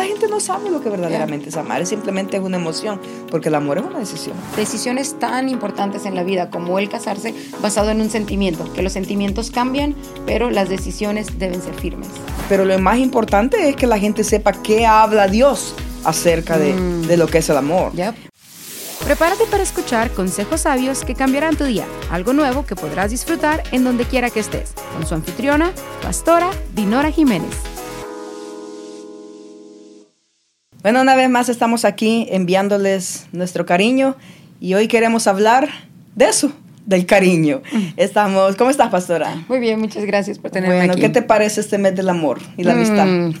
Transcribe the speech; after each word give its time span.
la 0.00 0.06
gente 0.06 0.28
no 0.28 0.40
sabe 0.40 0.70
lo 0.70 0.80
que 0.82 0.88
verdaderamente 0.88 1.48
es 1.50 1.56
amar, 1.56 1.82
es 1.82 1.88
simplemente 1.90 2.36
es 2.36 2.42
una 2.42 2.56
emoción, 2.56 3.00
porque 3.30 3.48
el 3.48 3.54
amor 3.54 3.78
es 3.78 3.84
una 3.84 3.98
decisión. 3.98 4.34
Decisiones 4.56 5.18
tan 5.18 5.48
importantes 5.48 6.06
en 6.06 6.14
la 6.14 6.22
vida 6.24 6.50
como 6.50 6.78
el 6.78 6.88
casarse 6.88 7.34
basado 7.60 7.90
en 7.90 8.00
un 8.00 8.10
sentimiento, 8.10 8.70
que 8.72 8.82
los 8.82 8.92
sentimientos 8.92 9.50
cambian, 9.50 9.94
pero 10.26 10.50
las 10.50 10.68
decisiones 10.68 11.38
deben 11.38 11.60
ser 11.62 11.74
firmes. 11.74 12.08
Pero 12.48 12.64
lo 12.64 12.78
más 12.78 12.98
importante 12.98 13.68
es 13.68 13.76
que 13.76 13.86
la 13.86 13.98
gente 13.98 14.24
sepa 14.24 14.52
qué 14.52 14.86
habla 14.86 15.28
Dios 15.28 15.74
acerca 16.04 16.56
de, 16.58 16.72
Mm. 16.72 17.06
de 17.06 17.16
lo 17.16 17.26
que 17.26 17.38
es 17.38 17.48
el 17.50 17.56
amor. 17.58 17.92
Yep. 17.92 18.14
Prepárate 19.04 19.44
para 19.46 19.62
escuchar 19.62 20.10
consejos 20.10 20.60
sabios 20.62 21.04
que 21.04 21.14
cambiarán 21.14 21.56
tu 21.56 21.64
día, 21.64 21.86
algo 22.10 22.32
nuevo 22.32 22.66
que 22.66 22.76
podrás 22.76 23.10
disfrutar 23.10 23.62
en 23.72 23.82
donde 23.82 24.04
quiera 24.04 24.28
que 24.30 24.40
estés, 24.40 24.72
con 24.94 25.06
su 25.06 25.14
anfitriona, 25.14 25.72
pastora 26.02 26.50
Dinora 26.74 27.10
Jiménez. 27.10 27.50
Bueno, 30.82 31.02
una 31.02 31.14
vez 31.14 31.28
más 31.28 31.50
estamos 31.50 31.84
aquí 31.84 32.26
enviándoles 32.30 33.26
nuestro 33.32 33.66
cariño 33.66 34.16
y 34.60 34.72
hoy 34.72 34.88
queremos 34.88 35.26
hablar 35.26 35.68
de 36.16 36.24
eso, 36.24 36.52
del 36.86 37.04
cariño. 37.04 37.60
Estamos, 37.98 38.56
¿cómo 38.56 38.70
estás, 38.70 38.88
pastora? 38.88 39.44
Muy 39.46 39.58
bien, 39.58 39.78
muchas 39.78 40.06
gracias 40.06 40.38
por 40.38 40.50
tenerme 40.50 40.76
Bueno, 40.76 40.92
aquí. 40.94 41.02
¿qué 41.02 41.10
te 41.10 41.20
parece 41.20 41.60
este 41.60 41.76
mes 41.76 41.94
del 41.94 42.08
amor 42.08 42.38
y 42.56 42.64
la 42.64 42.72
amistad? 42.72 43.04
Mm. 43.04 43.34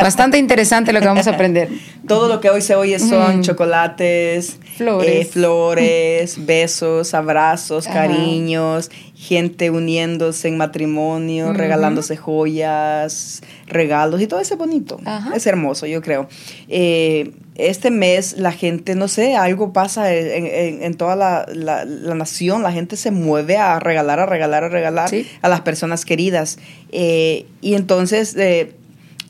Bastante 0.00 0.38
interesante 0.38 0.92
lo 0.92 1.00
que 1.00 1.06
vamos 1.06 1.26
a 1.26 1.30
aprender. 1.30 1.68
Todo 2.08 2.28
lo 2.28 2.40
que 2.40 2.50
hoy 2.50 2.60
se 2.62 2.74
oye 2.74 2.98
son 2.98 3.38
Mm. 3.38 3.42
chocolates, 3.42 4.58
Flores. 4.76 5.08
eh, 5.10 5.24
flores, 5.24 6.36
besos, 6.46 7.14
abrazos, 7.14 7.86
Ajá. 7.86 8.02
cariños, 8.06 8.90
gente 9.14 9.70
uniéndose 9.70 10.48
en 10.48 10.56
matrimonio, 10.56 11.52
regalándose 11.52 12.16
joyas, 12.16 13.42
regalos 13.66 14.20
y 14.20 14.26
todo 14.26 14.40
eso 14.40 14.54
es 14.54 14.58
bonito. 14.58 14.98
Ajá. 15.04 15.34
Es 15.34 15.46
hermoso, 15.46 15.86
yo 15.86 16.00
creo. 16.02 16.28
Eh, 16.68 17.32
este 17.56 17.90
mes 17.90 18.36
la 18.38 18.52
gente, 18.52 18.94
no 18.94 19.08
sé, 19.08 19.34
algo 19.34 19.72
pasa 19.72 20.12
en, 20.12 20.46
en- 20.46 20.82
en 20.82 20.94
toda 20.94 21.16
la, 21.16 21.46
la- 21.52 21.84
la 21.86 22.14
nación, 22.14 22.62
la 22.62 22.70
gente 22.72 22.96
se 22.96 23.10
mueve 23.10 23.56
a 23.56 23.78
regalar, 23.80 24.20
a 24.20 24.26
regalar, 24.26 24.64
a 24.64 24.68
regalar 24.68 25.08
Sí. 25.08 25.26
a 25.40 25.48
las 25.48 25.62
personas 25.62 26.04
queridas. 26.04 26.58
Eh, 26.92 27.46
y 27.62 27.74
entonces 27.74 28.34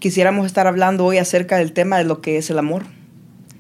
quisiéramos 0.07 0.47
estar 0.47 0.69
hablando 0.69 1.05
hoy 1.05 1.19
acerca 1.19 1.57
del 1.57 1.73
tema 1.73 1.99
de 1.99 2.05
lo 2.05 2.21
que 2.21 2.37
es 2.37 2.49
el 2.49 2.61
amor. 2.61 2.85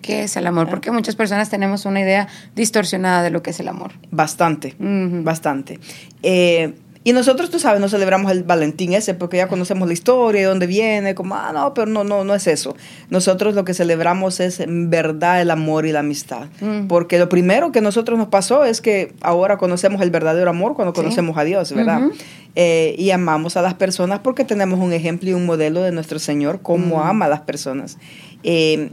¿Qué 0.00 0.22
es 0.22 0.36
el 0.36 0.46
amor? 0.46 0.68
Porque 0.68 0.92
muchas 0.92 1.16
personas 1.16 1.50
tenemos 1.50 1.86
una 1.86 2.00
idea 2.00 2.28
distorsionada 2.54 3.24
de 3.24 3.30
lo 3.30 3.42
que 3.42 3.50
es 3.50 3.58
el 3.58 3.66
amor. 3.66 3.94
Bastante, 4.12 4.76
bastante. 4.78 5.80
Eh, 6.22 6.74
y 7.08 7.12
nosotros, 7.12 7.50
tú 7.50 7.60
sabes, 7.60 7.80
no 7.80 7.88
celebramos 7.88 8.32
el 8.32 8.42
Valentín 8.42 8.92
ese 8.92 9.14
porque 9.14 9.36
ya 9.36 9.46
conocemos 9.46 9.86
la 9.86 9.94
historia, 9.94 10.40
de 10.40 10.46
dónde 10.48 10.66
viene, 10.66 11.14
como, 11.14 11.36
ah, 11.36 11.52
no, 11.54 11.72
pero 11.72 11.86
no, 11.86 12.02
no, 12.02 12.24
no 12.24 12.34
es 12.34 12.48
eso. 12.48 12.74
Nosotros 13.10 13.54
lo 13.54 13.64
que 13.64 13.74
celebramos 13.74 14.40
es 14.40 14.58
en 14.58 14.90
verdad 14.90 15.40
el 15.40 15.52
amor 15.52 15.86
y 15.86 15.92
la 15.92 16.00
amistad. 16.00 16.46
Mm. 16.60 16.88
Porque 16.88 17.20
lo 17.20 17.28
primero 17.28 17.70
que 17.70 17.78
a 17.78 17.82
nosotros 17.82 18.18
nos 18.18 18.26
pasó 18.26 18.64
es 18.64 18.80
que 18.80 19.14
ahora 19.20 19.56
conocemos 19.56 20.02
el 20.02 20.10
verdadero 20.10 20.50
amor 20.50 20.74
cuando 20.74 20.92
Sí. 20.92 21.00
conocemos 21.00 21.38
a 21.38 21.44
Dios, 21.44 21.72
¿verdad? 21.72 22.00
Eh, 22.56 22.96
y 22.98 23.10
amamos 23.12 23.56
a 23.56 23.62
las 23.62 23.74
personas 23.74 24.18
porque 24.18 24.44
tenemos 24.44 24.80
un 24.80 24.92
ejemplo 24.92 25.30
y 25.30 25.34
un 25.34 25.46
modelo 25.46 25.82
de 25.82 25.92
nuestro 25.92 26.18
Señor, 26.18 26.58
cómo 26.60 26.96
Mm. 26.96 27.06
ama 27.08 27.24
a 27.26 27.28
las 27.28 27.40
personas. 27.42 27.98
Eh, 28.42 28.90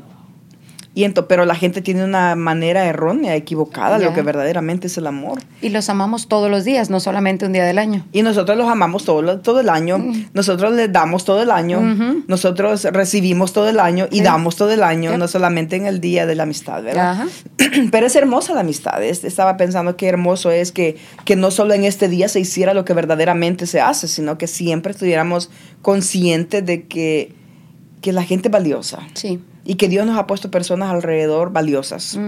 y 0.96 1.06
ento- 1.06 1.26
pero 1.28 1.46
la 1.46 1.56
gente 1.56 1.82
tiene 1.82 2.04
una 2.04 2.36
manera 2.36 2.86
errónea, 2.86 3.36
equivocada 3.36 3.98
de 3.98 4.06
lo 4.06 4.14
que 4.14 4.22
verdaderamente 4.22 4.88
es 4.88 4.98
el 4.98 5.08
amor. 5.08 5.40
Y 5.62 5.70
los 5.70 5.90
amamos 5.90 6.28
todos 6.28 6.52
los 6.52 6.66
días, 6.66 6.90
no 6.92 7.00
solamente 7.00 7.46
un 7.48 7.54
día 7.54 7.64
del 7.66 7.80
año. 7.80 8.06
Y 8.12 8.22
nosotros 8.22 8.56
los 8.58 8.68
amamos 8.70 9.04
todo, 9.06 9.40
todo 9.40 9.60
el 9.60 9.70
año, 9.70 9.98
Mm. 9.98 10.26
nosotros 10.34 10.74
les 10.74 10.92
damos 10.94 11.26
todo 11.26 11.42
el 11.42 11.50
año, 11.52 11.82
nosotros 12.28 12.84
recibimos 12.84 13.54
todo 13.54 13.70
el 13.70 13.80
año 13.80 14.08
y 14.12 14.18
Sí. 14.18 14.24
damos 14.24 14.56
todo 14.56 14.72
el 14.72 14.84
año, 14.84 15.18
no 15.18 15.28
solamente 15.28 15.76
en 15.76 15.86
el 15.88 16.00
día 16.00 16.26
de 16.28 16.36
la 16.36 16.44
amistad, 16.44 16.84
¿verdad? 16.84 17.26
Pero 17.92 18.06
es 18.06 18.16
hermosa 18.16 18.54
la 18.54 18.60
amistad. 18.60 19.02
Es- 19.04 19.24
estaba 19.24 19.58
pensando 19.58 19.98
qué 19.98 20.08
hermoso 20.08 20.52
es 20.52 20.72
que, 20.72 20.98
que 21.26 21.36
no 21.36 21.50
solo 21.50 21.74
en 21.74 21.86
este 21.86 22.08
día 22.08 22.28
se 22.30 22.40
hiciera 22.40 22.74
lo 22.76 22.86
que 22.86 22.94
verdaderamente 22.94 23.66
se 23.66 23.82
hace, 23.82 24.08
sino 24.08 24.38
que 24.38 24.46
siempre 24.48 24.92
estuviéramos 24.92 25.50
conscientes 25.82 26.66
de 26.66 26.84
que, 26.88 27.34
que 28.02 28.14
la 28.14 28.24
gente 28.24 28.48
es 28.50 28.52
valiosa 28.52 29.00
Sí. 29.14 29.40
Y 29.66 29.76
que 29.76 29.88
Dios 29.88 30.06
nos 30.06 30.18
ha 30.18 30.28
puesto 30.28 30.52
personas 30.52 30.92
alrededor 30.92 31.52
valiosas. 31.52 32.20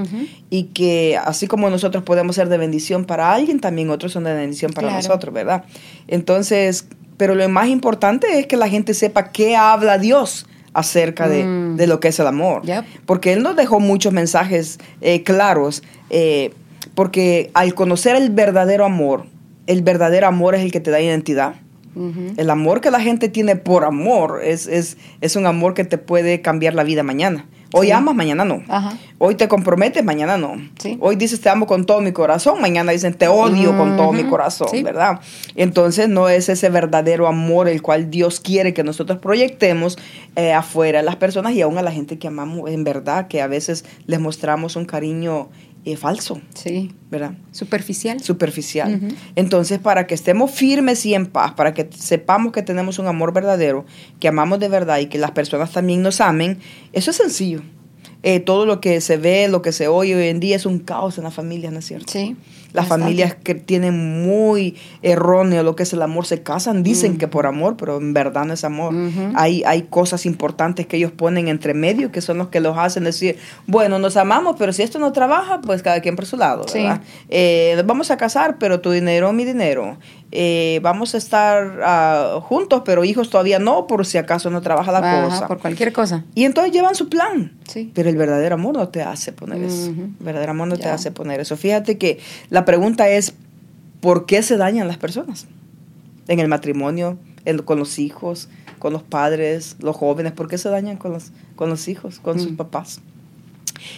Y 0.49 0.63
que 0.65 1.17
así 1.23 1.47
como 1.47 1.69
nosotros 1.69 2.03
podemos 2.03 2.35
ser 2.35 2.47
de 2.49 2.57
bendición 2.57 3.05
para 3.05 3.33
alguien, 3.33 3.59
también 3.59 3.89
otros 3.89 4.13
son 4.13 4.23
de 4.23 4.33
bendición 4.33 4.71
para 4.73 4.87
Claro. 4.87 5.03
nosotros, 5.03 5.33
¿verdad? 5.33 5.65
Entonces, 6.07 6.87
pero 7.17 7.35
lo 7.35 7.47
más 7.49 7.67
importante 7.67 8.39
es 8.39 8.47
que 8.47 8.57
la 8.57 8.69
gente 8.69 8.93
sepa 8.93 9.31
qué 9.31 9.55
habla 9.55 9.97
Dios 9.97 10.45
acerca 10.73 11.27
de, 11.29 11.43
Mm. 11.43 11.75
de 11.77 11.87
lo 11.87 11.99
que 11.99 12.09
es 12.09 12.19
el 12.19 12.27
amor. 12.27 12.63
Yep. 12.63 12.85
Porque 13.05 13.33
Él 13.33 13.43
nos 13.43 13.55
dejó 13.55 13.79
muchos 13.79 14.11
mensajes 14.13 14.77
eh, 15.01 15.23
claros, 15.23 15.83
eh, 16.09 16.53
porque 16.93 17.51
al 17.53 17.73
conocer 17.73 18.15
el 18.15 18.29
verdadero 18.29 18.85
amor, 18.85 19.25
el 19.67 19.81
verdadero 19.81 20.27
amor 20.27 20.55
es 20.55 20.61
el 20.61 20.71
que 20.71 20.79
te 20.79 20.91
da 20.91 20.99
identidad. 21.01 21.55
El 22.37 22.49
amor 22.49 22.81
que 22.81 22.91
la 22.91 22.99
gente 22.99 23.29
tiene 23.29 23.55
por 23.55 23.85
amor 23.85 24.41
es, 24.43 24.67
es, 24.67 24.97
es 25.21 25.35
un 25.35 25.45
amor 25.45 25.73
que 25.73 25.83
te 25.85 25.97
puede 25.97 26.41
cambiar 26.41 26.73
la 26.73 26.83
vida 26.83 27.03
mañana. 27.03 27.45
Hoy 27.73 27.87
Sí. 27.87 27.91
amas, 27.91 28.15
mañana 28.15 28.45
no. 28.45 28.63
Ajá. 28.69 28.93
Hoy 29.17 29.35
te 29.35 29.47
comprometes, 29.49 30.03
mañana 30.03 30.37
no. 30.37 30.55
Sí. 30.79 30.97
Hoy 31.01 31.15
dices 31.17 31.41
te 31.41 31.49
amo 31.49 31.65
con 31.67 31.85
todo 31.85 31.99
mi 31.99 32.11
corazón, 32.13 32.61
mañana 32.61 32.91
dicen 32.93 33.13
te 33.15 33.27
odio 33.27 33.75
con 33.77 33.97
todo 33.97 34.13
mi 34.13 34.23
corazón, 34.23 34.67
Sí. 34.69 34.81
¿verdad? 34.83 35.19
Entonces 35.55 36.07
no 36.07 36.29
es 36.29 36.47
ese 36.47 36.69
verdadero 36.69 37.27
amor 37.27 37.67
el 37.67 37.81
cual 37.81 38.09
Dios 38.09 38.39
quiere 38.39 38.73
que 38.73 38.83
nosotros 38.83 39.19
proyectemos 39.19 39.97
eh, 40.35 40.53
afuera 40.53 40.99
a 40.99 41.03
las 41.03 41.15
personas 41.17 41.53
y 41.53 41.61
aún 41.61 41.77
a 41.77 41.81
la 41.81 41.91
gente 41.91 42.17
que 42.17 42.27
amamos 42.27 42.69
en 42.69 42.83
verdad, 42.83 43.27
que 43.27 43.41
a 43.41 43.47
veces 43.47 43.83
les 44.05 44.19
mostramos 44.19 44.75
un 44.75 44.85
cariño 44.85 45.49
eh, 45.85 45.95
falso, 45.97 46.41
Sí. 46.55 46.91
¿verdad? 47.11 47.33
Superficial. 47.51 48.19
superficial. 48.21 48.99
Entonces, 49.35 49.79
para 49.79 50.07
que 50.07 50.15
estemos 50.15 50.51
firmes 50.51 51.05
y 51.05 51.13
en 51.13 51.27
paz, 51.27 51.53
para 51.53 51.73
que 51.73 51.87
sepamos 51.95 52.51
que 52.51 52.63
tenemos 52.63 52.97
un 52.99 53.07
amor 53.07 53.31
verdadero, 53.33 53.85
que 54.19 54.27
amamos 54.27 54.59
de 54.59 54.67
verdad 54.69 54.97
y 54.99 55.05
que 55.05 55.17
las 55.19 55.31
personas 55.31 55.71
también 55.71 56.01
nos 56.01 56.21
amen, 56.21 56.59
eso 56.91 57.11
es 57.11 57.17
sencillo. 57.17 57.61
Eh, 58.23 58.39
todo 58.39 58.65
lo 58.65 58.81
que 58.81 59.01
se 59.01 59.17
ve, 59.17 59.47
lo 59.47 59.61
que 59.61 59.71
se 59.71 59.87
oye 59.87 60.15
hoy 60.15 60.27
en 60.29 60.39
día 60.39 60.55
es 60.55 60.65
un 60.65 60.79
caos 60.79 61.19
en 61.19 61.25
las 61.25 61.33
familias, 61.35 61.71
¿no 61.71 61.77
es 61.79 61.85
cierto? 61.85 62.11
Sí. 62.11 62.35
Las 62.75 62.87
familias 62.87 63.35
que 63.35 63.55
tienen 63.55 64.23
muy 64.23 64.75
erróneo 65.01 65.63
lo 65.63 65.75
que 65.75 65.83
es 65.83 65.93
el 65.93 66.01
amor 66.01 66.25
se 66.25 66.43
casan, 66.43 66.83
dicen 66.83 67.17
que 67.17 67.27
por 67.27 67.45
amor, 67.45 67.75
pero 67.77 67.97
en 67.97 68.13
verdad 68.13 68.45
no 68.45 68.53
es 68.53 68.63
amor. 68.63 68.93
Hay, 69.35 69.63
hay 69.65 69.83
cosas 69.83 70.25
importantes 70.25 70.85
que 70.87 70.97
ellos 70.97 71.11
ponen 71.11 71.47
entre 71.47 71.73
medio 71.73 72.11
que 72.11 72.21
son 72.21 72.37
los 72.37 72.49
que 72.49 72.59
los 72.59 72.77
hacen 72.77 73.03
decir, 73.05 73.37
bueno, 73.67 73.99
nos 73.99 74.17
amamos, 74.17 74.55
pero 74.59 74.73
si 74.73 74.83
esto 74.83 74.99
no 74.99 75.11
trabaja, 75.11 75.61
pues 75.61 75.81
cada 75.81 76.01
quien 76.01 76.15
por 76.15 76.25
su 76.25 76.37
lado, 76.37 76.67
Sí. 76.67 76.79
¿verdad? 76.79 77.01
Eh, 77.29 77.81
vamos 77.85 78.11
a 78.11 78.17
casar, 78.17 78.57
pero 78.59 78.79
tu 78.81 78.91
dinero, 78.91 79.31
mi 79.33 79.45
dinero. 79.45 79.97
Eh, 80.37 80.79
vamos 80.83 81.15
a 81.15 81.17
estar 81.17 81.79
ah, 81.85 82.39
juntos, 82.41 82.81
pero 82.83 83.05
hijos 83.05 83.29
todavía 83.29 83.57
no, 83.59 83.87
por 83.87 84.05
si 84.05 84.17
acaso 84.17 84.49
no 84.49 84.61
trabaja 84.61 84.91
la 84.91 84.97
Ajá, 84.97 85.23
cosa. 85.29 85.47
por 85.47 85.59
cualquier 85.59 85.93
cosa. 85.93 86.25
Y 86.33 86.43
entonces 86.43 86.73
llevan 86.73 86.95
su 86.95 87.07
plan. 87.07 87.53
Sí. 87.67 87.91
Pero 87.95 88.09
el 88.09 88.17
verdadero 88.17 88.55
amor 88.55 88.75
no 88.75 88.89
te 88.89 89.01
hace 89.01 89.31
poner 89.31 89.63
eso. 89.63 89.91
El 89.91 90.09
verdadero 90.19 90.51
amor 90.51 90.67
no 90.67 90.77
te 90.77 90.89
hace 90.89 91.11
poner 91.11 91.39
eso. 91.39 91.55
Fíjate 91.55 91.97
que 91.97 92.19
la 92.49 92.64
pregunta 92.65 93.07
es, 93.09 93.33
¿por 94.01 94.25
qué 94.25 94.41
se 94.43 94.57
dañan 94.57 94.87
las 94.87 94.97
personas? 94.97 95.47
En 96.27 96.39
el 96.39 96.47
matrimonio, 96.47 97.17
en- 97.45 97.59
con 97.59 97.79
los 97.79 97.99
hijos, 97.99 98.49
con 98.79 98.93
los 98.93 99.03
padres, 99.03 99.77
los 99.79 99.95
jóvenes, 99.95 100.31
¿por 100.33 100.47
qué 100.47 100.57
se 100.57 100.69
dañan 100.69 100.97
con 100.97 101.13
los, 101.13 101.31
con 101.55 101.69
los 101.69 101.87
hijos, 101.87 102.19
con 102.19 102.39
sus 102.39 102.51
Mm. 102.51 102.55
papás? 102.57 102.99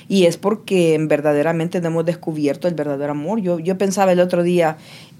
Y 0.07 0.25
es 0.25 0.37
porque 0.37 0.97
verdaderamente 0.99 1.79
no 1.81 1.87
hemos 1.87 2.05
descubierto 2.05 2.67
el 2.67 2.73
verdadero 2.73 3.11
amor. 3.11 3.39
Yo, 3.41 3.59
yo 3.59 3.77
pensaba 3.77 4.11
el 4.11 4.19
otro 4.19 4.43
día, 4.43 4.77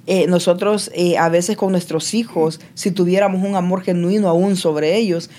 eh, 0.07 0.25
nosotros 0.27 0.91
eh, 0.93 1.17
a 1.17 1.29
veces 1.29 1.55
con 1.57 1.71
nuestros 1.71 2.13
hijos, 2.13 2.59
si 2.73 2.91
tuviéramos 2.91 3.43
un 3.47 3.55
amor 3.55 3.81
genuino 3.83 4.27
aún 4.29 4.55
sobre 4.55 4.95
ellos, 4.97 5.29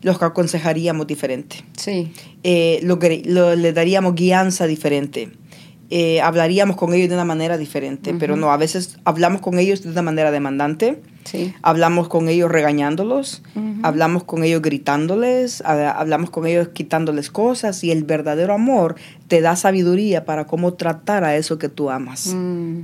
los 0.00 0.20
aconsejaríamos 0.20 1.06
diferente 1.06 1.64
Sí. 1.76 2.12
eh, 2.42 2.80
lo, 2.82 2.98
lo- 3.26 3.54
le 3.54 3.72
daríamos 3.72 4.14
guianza 4.16 4.66
diferente. 4.66 5.30
Eh, 5.90 6.22
hablaríamos 6.22 6.76
con 6.76 6.94
ellos 6.94 7.08
de 7.10 7.14
una 7.16 7.24
manera 7.26 7.58
diferente, 7.58 8.14
pero 8.18 8.34
no, 8.34 8.50
a 8.50 8.56
veces 8.56 8.96
hablamos 9.04 9.42
con 9.42 9.58
ellos 9.58 9.82
de 9.82 9.90
una 9.90 10.00
manera 10.02 10.30
demandante, 10.30 11.02
Sí. 11.24 11.52
hablamos 11.62 12.08
con 12.08 12.28
ellos 12.28 12.50
regañándolos, 12.50 13.42
hablamos 13.82 14.24
con 14.24 14.42
ellos 14.42 14.62
gritándoles, 14.62 15.60
ha- 15.66 15.90
hablamos 15.90 16.30
con 16.30 16.46
ellos 16.46 16.68
quitándoles 16.72 17.30
cosas 17.30 17.84
y 17.84 17.90
el 17.90 18.04
verdadero 18.04 18.54
amor 18.54 18.94
te 19.28 19.40
da 19.42 19.54
sabiduría 19.54 20.24
para 20.24 20.46
cómo 20.46 20.74
tratar 20.74 21.24
a 21.24 21.36
eso 21.36 21.58
que 21.58 21.68
tú 21.68 21.90
amas. 21.90 22.28
Mm. 22.34 22.80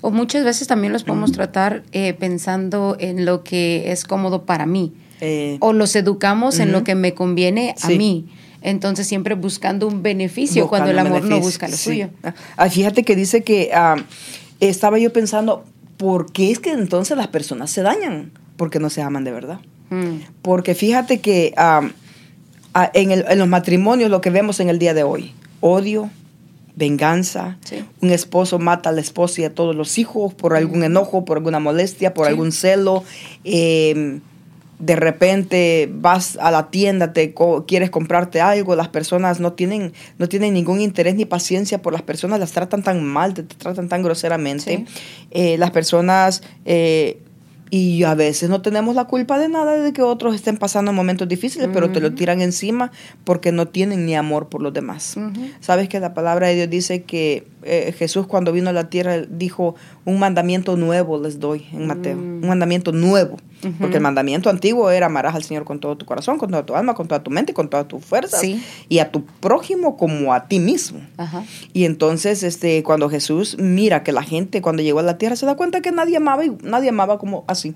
O 0.00 0.10
muchas 0.10 0.44
veces 0.44 0.68
también 0.68 0.92
los 0.92 1.02
podemos 1.04 1.32
tratar 1.32 1.82
eh, 1.92 2.14
pensando 2.14 2.96
en 3.00 3.24
lo 3.24 3.42
que 3.44 3.90
es 3.90 4.04
cómodo 4.04 4.44
para 4.44 4.66
mí. 4.66 4.92
Eh, 5.20 5.56
O 5.60 5.72
los 5.72 5.96
educamos 5.96 6.60
en 6.60 6.70
lo 6.72 6.84
que 6.84 6.94
me 6.94 7.12
conviene 7.14 7.74
a 7.82 7.88
mí. 7.88 8.26
Entonces 8.66 9.06
siempre 9.06 9.34
buscando 9.36 9.86
un 9.86 10.02
beneficio 10.02 10.64
buscando 10.64 10.86
cuando 10.86 10.90
el 10.90 10.98
amor 10.98 11.24
no 11.24 11.38
busca 11.40 11.68
lo 11.68 11.76
sí. 11.76 11.84
suyo. 11.84 12.10
Ah, 12.56 12.68
fíjate 12.68 13.04
que 13.04 13.14
dice 13.14 13.42
que 13.44 13.70
ah, 13.72 13.96
estaba 14.60 14.98
yo 14.98 15.12
pensando, 15.12 15.64
¿por 15.96 16.32
qué 16.32 16.50
es 16.50 16.58
que 16.58 16.72
entonces 16.72 17.16
las 17.16 17.28
personas 17.28 17.70
se 17.70 17.82
dañan? 17.82 18.32
Porque 18.56 18.80
no 18.80 18.90
se 18.90 19.02
aman 19.02 19.22
de 19.24 19.30
verdad. 19.30 19.60
Mm. 19.90 20.16
Porque 20.42 20.74
fíjate 20.74 21.20
que 21.20 21.54
ah, 21.56 21.88
ah, 22.74 22.90
en, 22.92 23.12
el- 23.12 23.24
en 23.28 23.38
los 23.38 23.46
matrimonios 23.48 24.10
lo 24.10 24.20
que 24.20 24.30
vemos 24.30 24.58
en 24.60 24.68
el 24.68 24.78
día 24.80 24.94
de 24.94 25.04
hoy. 25.04 25.32
Odio, 25.60 26.10
venganza. 26.74 27.56
Sí. 27.64 27.84
Un 28.02 28.10
esposo 28.10 28.58
mata 28.58 28.90
a 28.90 28.92
la 28.92 29.00
esposa 29.00 29.42
y 29.42 29.44
a 29.44 29.54
todos 29.54 29.76
los 29.76 29.96
hijos 29.98 30.34
por 30.34 30.54
algún 30.56 30.82
enojo, 30.82 31.24
por 31.24 31.36
alguna 31.38 31.60
molestia, 31.60 32.12
por 32.14 32.26
Sí. 32.26 32.30
algún 32.30 32.50
celo. 32.52 33.04
Eh, 33.44 34.18
de 34.78 34.94
repente 34.96 35.88
vas 35.92 36.36
a 36.40 36.50
la 36.50 36.70
tienda, 36.70 37.12
te 37.12 37.32
co- 37.32 37.64
quieres 37.66 37.90
comprarte 37.90 38.40
algo, 38.40 38.76
las 38.76 38.88
personas 38.88 39.40
no 39.40 39.52
tienen, 39.54 39.92
no 40.18 40.28
tienen 40.28 40.52
ningún 40.54 40.80
interés 40.80 41.14
ni 41.14 41.24
paciencia 41.24 41.80
por 41.80 41.92
las 41.92 42.02
personas, 42.02 42.38
las 42.40 42.52
tratan 42.52 42.82
tan 42.82 43.02
mal, 43.04 43.32
te, 43.34 43.42
te 43.42 43.54
tratan 43.54 43.88
tan 43.88 44.02
groseramente. 44.02 44.84
Sí. 44.86 44.94
Eh, 45.30 45.56
las 45.58 45.70
personas, 45.70 46.42
eh, 46.66 47.18
y 47.68 48.04
a 48.04 48.14
veces 48.14 48.48
no 48.48 48.62
tenemos 48.62 48.94
la 48.94 49.06
culpa 49.06 49.40
de 49.40 49.48
nada 49.48 49.74
de 49.80 49.92
que 49.92 50.00
otros 50.00 50.36
estén 50.36 50.56
pasando 50.56 50.92
momentos 50.92 51.26
difíciles, 51.26 51.68
pero 51.72 51.90
te 51.90 51.98
lo 52.00 52.14
tiran 52.14 52.40
encima 52.40 52.92
porque 53.24 53.50
no 53.50 53.66
tienen 53.66 54.06
ni 54.06 54.14
amor 54.14 54.48
por 54.48 54.62
los 54.62 54.72
demás. 54.72 55.16
Sabes 55.58 55.88
que 55.88 55.98
la 55.98 56.14
palabra 56.14 56.46
de 56.46 56.54
Dios 56.54 56.70
dice 56.70 57.02
que 57.02 57.44
eh, 57.64 57.92
Jesús 57.98 58.28
cuando 58.28 58.52
vino 58.52 58.70
a 58.70 58.72
la 58.72 58.88
tierra 58.88 59.18
dijo, 59.18 59.74
un 60.04 60.20
mandamiento 60.20 60.76
nuevo 60.76 61.20
les 61.20 61.40
doy 61.40 61.66
en 61.72 61.88
Mateo, 61.88 62.14
Mm. 62.16 62.42
un 62.44 62.48
mandamiento 62.48 62.92
nuevo. 62.92 63.36
Porque 63.80 63.96
el 63.96 64.02
mandamiento 64.02 64.48
antiguo 64.50 64.90
era 64.90 65.06
amarás 65.06 65.34
al 65.34 65.42
Señor 65.42 65.64
con 65.64 65.80
todo 65.80 65.96
tu 65.96 66.06
corazón, 66.06 66.38
con 66.38 66.50
toda 66.50 66.64
tu 66.64 66.76
alma, 66.76 66.94
con 66.94 67.08
toda 67.08 67.22
tu 67.22 67.30
mente, 67.30 67.52
con 67.54 67.68
todas 67.68 67.88
tus 67.88 68.04
fuerzas, 68.04 68.40
Sí. 68.40 68.62
y 68.88 68.98
a 69.00 69.10
tu 69.10 69.24
prójimo 69.24 69.96
como 69.96 70.32
a 70.34 70.46
ti 70.46 70.60
mismo. 70.60 71.00
Ajá. 71.16 71.44
Y 71.72 71.84
entonces, 71.84 72.42
este, 72.42 72.82
cuando 72.82 73.08
Jesús 73.08 73.56
mira 73.58 74.02
que 74.04 74.12
la 74.12 74.22
gente 74.22 74.62
cuando 74.62 74.82
llegó 74.82 75.00
a 75.00 75.02
la 75.02 75.18
tierra 75.18 75.36
se 75.36 75.46
da 75.46 75.56
cuenta 75.56 75.80
que 75.80 75.90
nadie 75.90 76.16
amaba 76.16 76.44
y 76.44 76.56
nadie 76.62 76.90
amaba 76.90 77.18
como 77.18 77.44
así. 77.48 77.74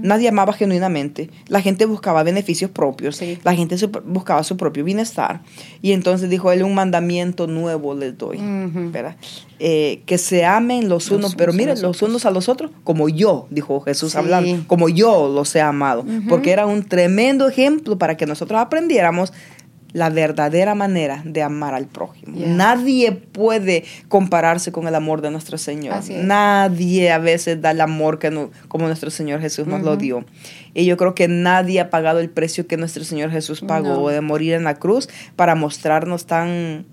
Nadie 0.00 0.28
amaba 0.28 0.52
genuinamente. 0.52 1.30
La 1.48 1.60
gente 1.60 1.86
buscaba 1.86 2.22
beneficios 2.22 2.70
propios. 2.70 3.16
Sí. 3.16 3.38
La 3.44 3.54
gente 3.54 3.78
su- 3.78 3.88
buscaba 3.88 4.42
su 4.44 4.56
propio 4.56 4.84
bienestar. 4.84 5.40
Y 5.80 5.92
entonces 5.92 6.28
dijo 6.30 6.52
él, 6.52 6.62
un 6.62 6.74
mandamiento 6.74 7.46
nuevo 7.46 7.94
les 7.94 8.16
doy. 8.18 8.38
Eh, 9.64 10.02
que 10.06 10.18
se 10.18 10.44
amen 10.44 10.88
los, 10.88 11.08
Los 11.08 11.18
unos, 11.18 11.34
pero 11.36 11.52
miren, 11.52 11.80
los 11.80 12.02
unos 12.02 12.26
a 12.26 12.30
los 12.32 12.48
otros, 12.48 12.70
como 12.82 13.08
yo, 13.08 13.46
dijo 13.50 13.80
Jesús 13.80 14.12
Sí. 14.12 14.18
hablando, 14.18 14.64
como 14.66 14.88
yo 14.88 15.28
los 15.32 15.54
he 15.54 15.60
amado. 15.60 16.04
Porque 16.28 16.50
era 16.50 16.66
un 16.66 16.82
tremendo 16.84 17.48
ejemplo 17.48 17.96
para 17.96 18.16
que 18.16 18.26
nosotros 18.26 18.60
aprendiéramos 18.60 19.32
la 19.92 20.08
verdadera 20.08 20.74
manera 20.74 21.20
de 21.24 21.42
amar 21.42 21.74
al 21.74 21.86
prójimo. 21.86 22.36
Yeah. 22.36 22.48
Nadie 22.48 23.12
puede 23.12 23.84
compararse 24.08 24.72
con 24.72 24.86
el 24.88 24.94
amor 24.94 25.20
de 25.20 25.30
nuestro 25.30 25.58
Señor. 25.58 25.96
Nadie 26.10 27.10
a 27.12 27.18
veces 27.18 27.60
da 27.60 27.72
el 27.72 27.80
amor 27.82 28.18
que 28.18 28.30
no- 28.30 28.50
como 28.68 28.86
nuestro 28.86 29.10
Señor 29.10 29.40
Jesús 29.40 29.66
nos 29.66 29.82
lo 29.82 29.96
dio. 29.96 30.24
Y 30.72 30.86
yo 30.86 30.96
creo 30.96 31.14
que 31.14 31.28
nadie 31.28 31.80
ha 31.80 31.90
pagado 31.90 32.20
el 32.20 32.30
precio 32.30 32.66
que 32.66 32.78
nuestro 32.78 33.04
Señor 33.04 33.30
Jesús 33.30 33.60
pagó 33.60 33.88
No. 33.88 34.08
de 34.08 34.20
morir 34.22 34.54
en 34.54 34.64
la 34.64 34.76
cruz 34.76 35.10
para 35.36 35.54
mostrarnos 35.54 36.24
tan 36.26 36.86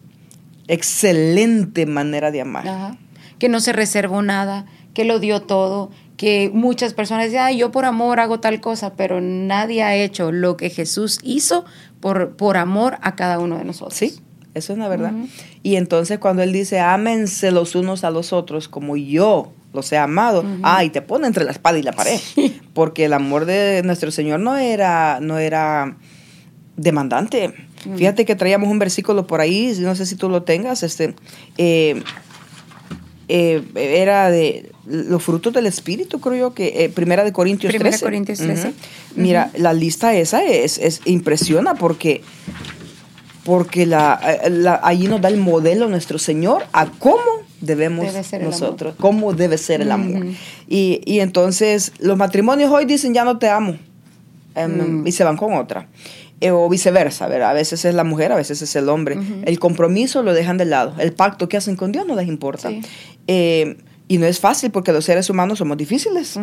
excelente 0.68 1.86
manera 1.86 2.31
de 2.31 2.42
amar. 2.42 2.68
Ajá. 2.68 2.98
Que 3.38 3.50
no 3.50 3.60
se 3.60 3.72
reservó 3.74 4.22
nada, 4.22 4.66
que 4.94 5.06
lo 5.06 5.19
dio 5.19 5.42
todo, 5.42 5.92
que 6.19 6.51
muchas 6.54 6.94
personas 6.94 7.27
dicen, 7.27 7.39
ay, 7.39 7.57
yo 7.60 7.71
por 7.71 7.86
amor 7.86 8.19
hago 8.19 8.42
tal 8.42 8.60
cosa, 8.60 8.95
pero 8.95 9.21
nadie 9.21 9.83
ha 9.83 9.95
hecho 9.95 10.33
lo 10.33 10.57
que 10.57 10.69
Jesús 10.69 11.18
hizo 11.24 11.63
por, 12.01 12.36
por 12.36 12.57
amor 12.57 12.98
a 13.01 13.16
cada 13.16 13.39
uno 13.39 13.57
de 13.57 13.63
nosotros. 13.63 13.98
Sí, 13.98 14.19
eso 14.54 14.74
es 14.74 14.80
la 14.80 14.89
verdad. 14.89 15.13
Ujú. 15.13 15.30
Y 15.63 15.77
entonces 15.77 16.19
cuando 16.19 16.44
él 16.44 16.51
dice, 16.51 16.81
ámense 16.81 17.51
los 17.51 17.74
unos 17.74 18.04
a 18.04 18.12
los 18.12 18.33
otros 18.33 18.68
como 18.68 18.98
yo 18.98 19.54
los 19.71 19.89
he 19.94 19.98
amado, 19.98 20.44
ay, 20.62 20.89
te 20.89 21.01
pone 21.01 21.25
entre 21.25 21.45
la 21.45 21.51
espada 21.51 21.80
y 21.80 21.83
la 21.83 21.94
pared. 21.94 22.19
Porque 22.74 23.06
el 23.06 23.13
amor 23.13 23.45
de 23.45 23.81
nuestro 23.86 24.12
Señor 24.12 24.42
no 24.42 24.57
era, 24.57 25.19
no 25.21 25.38
era 25.38 25.95
demandante. 26.75 27.54
Fíjate 27.95 28.25
que 28.25 28.36
traíamos 28.36 28.68
un 28.68 28.80
versículo 28.80 29.25
por 29.25 29.39
ahí, 29.39 29.74
no 29.80 29.95
sé 29.95 30.06
si 30.06 30.18
tú 30.18 30.27
lo 30.27 30.44
tengas, 30.44 30.83
este, 30.83 31.16
eh, 31.57 32.04
eh, 33.30 33.64
era 33.76 34.30
de 34.30 34.72
los 34.86 35.24
frutos 35.24 35.54
del 35.54 35.66
Espíritu, 35.68 36.20
creo 36.20 36.36
yo, 36.36 36.54
que 36.54 36.84
eh, 36.84 36.90
Primera 36.90 37.24
de 37.24 37.31
Corintios 37.31 37.72
Primera 37.72 37.92
13. 37.92 38.04
Corintios 38.06 38.40
13. 38.40 38.68
Ujú. 38.70 38.76
Mira, 39.16 39.52
la 39.58 39.72
lista 39.74 40.14
esa 40.16 40.44
es, 40.44 40.78
es 40.80 41.02
impresiona 41.06 41.76
porque 41.76 42.22
porque 43.44 43.86
la, 43.86 44.20
eh, 44.44 44.50
la- 44.50 44.80
allí 44.84 45.08
nos 45.08 45.22
da 45.22 45.30
el 45.30 45.38
modelo 45.38 45.88
nuestro 45.88 46.20
Señor 46.20 46.64
a 46.74 46.88
cómo 46.88 47.24
debemos 47.62 48.06
Debe 48.06 48.24
ser 48.24 48.44
nosotros, 48.44 48.96
cómo 49.00 49.34
debe 49.34 49.58
ser 49.58 49.81
el 49.81 49.92
amor. 49.92 50.24
Ujú. 50.26 50.34
y, 50.68 51.02
y 51.06 51.20
entonces 51.20 51.92
los 52.00 52.18
matrimonios 52.18 52.72
hoy 52.72 52.86
dicen 52.86 53.14
ya 53.14 53.24
no 53.24 53.38
te 53.38 53.50
amo 53.50 53.78
Mm. 54.56 55.08
y 55.08 55.12
se 55.14 55.24
van 55.24 55.38
con 55.38 55.54
otra. 55.54 55.88
Eh, 56.42 56.52
o 56.52 56.68
viceversa, 56.68 57.28
¿verdad? 57.28 57.52
A 57.52 57.54
veces 57.54 57.86
es 57.86 57.96
la 57.96 58.04
mujer, 58.04 58.31
a 58.34 58.36
veces 58.36 58.62
es 58.62 58.76
el 58.76 58.90
hombre. 58.90 59.18
Ujú. 59.18 59.36
El 59.46 59.58
compromiso 59.58 60.22
lo 60.22 60.34
dejan 60.34 60.58
de 60.58 60.66
lado. 60.66 60.96
El 61.00 61.14
pacto 61.14 61.48
que 61.48 61.56
hacen 61.56 61.78
con 61.78 61.94
Dios 61.94 62.06
no 62.06 62.16
les 62.16 62.28
importa. 62.28 62.68
Sí. 62.70 62.81
Eh, 63.31 63.78
y 64.08 64.18
no 64.18 64.26
es 64.26 64.40
fácil 64.40 64.72
porque 64.72 64.92
los 64.92 65.06
seres 65.06 65.30
humanos 65.30 65.60
somos 65.60 65.78
difíciles. 65.78 66.36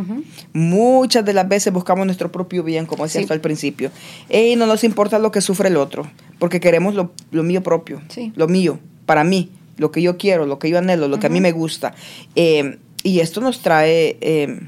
Muchas 0.53 1.25
de 1.25 1.33
las 1.33 1.49
veces 1.49 1.73
buscamos 1.73 2.07
nuestro 2.07 2.31
propio 2.31 2.63
bien, 2.63 2.87
como 2.87 3.03
decía 3.05 3.23
Sí. 3.23 3.27
al 3.33 3.41
principio. 3.41 3.91
Y 4.31 4.55
no 4.55 4.67
nos 4.67 4.85
importa 4.85 5.19
lo 5.19 5.33
que 5.33 5.41
sufre 5.41 5.69
el 5.69 5.77
otro, 5.77 6.07
porque 6.39 6.61
queremos 6.61 6.95
lo, 6.95 7.11
lo 7.33 7.43
mío 7.43 7.65
propio, 7.65 8.01
Sí. 8.09 8.33
lo 8.37 8.47
mío, 8.47 8.79
para 9.05 9.25
mí, 9.25 9.51
lo 9.79 9.91
que 9.91 10.01
yo 10.01 10.17
quiero, 10.17 10.47
lo 10.47 10.61
que 10.61 10.71
yo 10.71 10.79
anhelo, 10.79 11.09
lo 11.09 11.19
que 11.19 11.27
a 11.27 11.31
mí 11.31 11.41
me 11.41 11.51
gusta. 11.51 11.93
Eh, 12.37 12.79
y 13.03 13.19
esto 13.19 13.41
nos 13.41 13.61
trae 13.63 14.17
eh, 14.21 14.61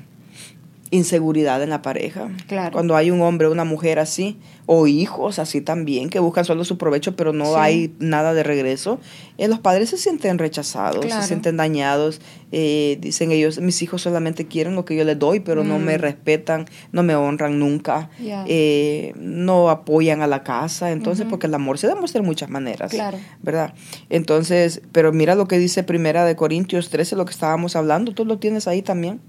inseguridad 0.91 1.63
en 1.63 1.71
la 1.71 1.83
pareja. 1.83 2.29
Claro. 2.47 2.73
Cuando 2.73 2.97
hay 2.97 3.11
un 3.11 3.21
hombre 3.23 3.47
o 3.47 3.53
una 3.53 3.65
mujer 3.65 3.99
así, 3.99 4.39
o 4.67 4.87
hijos 4.87 5.39
así 5.39 5.61
también, 5.61 6.11
que 6.11 6.19
buscan 6.19 6.45
solo 6.45 6.65
su 6.65 6.77
provecho, 6.79 7.17
pero 7.17 7.33
no 7.33 7.45
Sí. 7.47 7.53
hay 7.57 7.95
nada 7.99 8.35
de 8.35 8.43
regreso, 8.43 8.99
eh, 9.39 9.49
los 9.49 9.61
padres 9.61 9.89
se 9.91 9.97
sienten 9.99 10.39
rechazados, 10.39 11.05
Claro. 11.05 11.23
se 11.23 11.29
sienten 11.29 11.57
dañados. 11.57 12.21
eh, 12.51 12.97
dicen 13.03 13.31
ellos, 13.31 13.61
mis 13.61 13.83
hijos 13.83 14.01
solamente 14.01 14.47
quieren 14.47 14.75
lo 14.75 14.87
que 14.87 14.97
yo 14.97 15.05
les 15.05 15.19
doy, 15.19 15.41
pero 15.41 15.65
no 15.65 15.79
Mm. 15.79 15.83
me 15.83 15.99
respetan, 15.99 16.65
no 16.93 17.03
me 17.03 17.15
honran 17.15 17.59
nunca, 17.59 18.09
eh, 18.19 19.13
no 19.17 19.69
apoyan 19.69 20.23
a 20.23 20.27
la 20.27 20.43
casa. 20.45 20.91
Entonces, 20.91 21.27
porque 21.29 21.47
el 21.47 21.53
amor 21.53 21.77
se 21.77 21.89
demuestra 21.89 22.23
de 22.23 22.27
muchas 22.27 22.49
maneras. 22.49 22.91
Claro. 22.91 23.19
¿Verdad? 23.43 23.75
Entonces, 24.09 24.81
pero 24.93 25.13
mira 25.13 25.35
lo 25.35 25.47
que 25.47 25.59
dice 25.59 25.83
Primera 25.83 26.25
de 26.25 26.37
Corintios 26.37 26.89
13, 26.89 27.17
lo 27.17 27.27
que 27.27 27.33
estábamos 27.33 27.77
hablando, 27.77 28.13
tú 28.15 28.25
lo 28.25 28.39
tienes 28.39 28.67
ahí 28.67 28.81
también. 28.81 29.21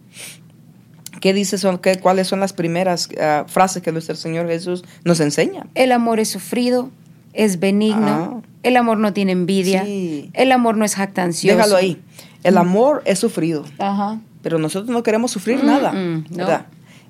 ¿Qué 1.20 1.34
dice 1.34 1.58
son, 1.58 1.78
qué, 1.80 2.00
cuáles 2.00 2.28
son 2.28 2.40
las 2.40 2.54
primeras 2.54 3.10
ah, 3.22 3.46
frases 3.48 3.82
que 3.84 3.92
nuestro 3.92 4.16
Señor 4.16 4.48
Jesús 4.48 4.84
nos 5.04 5.20
enseña? 5.20 5.66
El 5.76 5.92
amor 5.92 6.20
es 6.20 6.30
sufrido, 6.30 6.90
es 7.34 7.60
benigno, 7.60 8.42
Ah. 8.44 8.48
el 8.64 8.78
amor 8.78 8.98
no 8.98 9.14
tiene 9.14 9.32
envidia, 9.34 9.84
Sí. 9.86 10.30
el 10.34 10.52
amor 10.52 10.78
no 10.78 10.86
es 10.86 10.96
jactancioso. 10.96 11.58
Déjalo 11.58 11.76
ahí. 11.76 12.02
El 12.44 12.58
amor 12.58 13.02
es 13.06 13.20
sufrido, 13.20 13.66
Ajá. 13.80 14.20
pero 14.42 14.60
nosotros 14.60 14.90
no 14.90 15.04
queremos 15.04 15.32
sufrir 15.32 15.62
Mm, 15.62 15.66
nada, 15.66 15.92
mm, 15.92 16.26
no. 16.32 16.48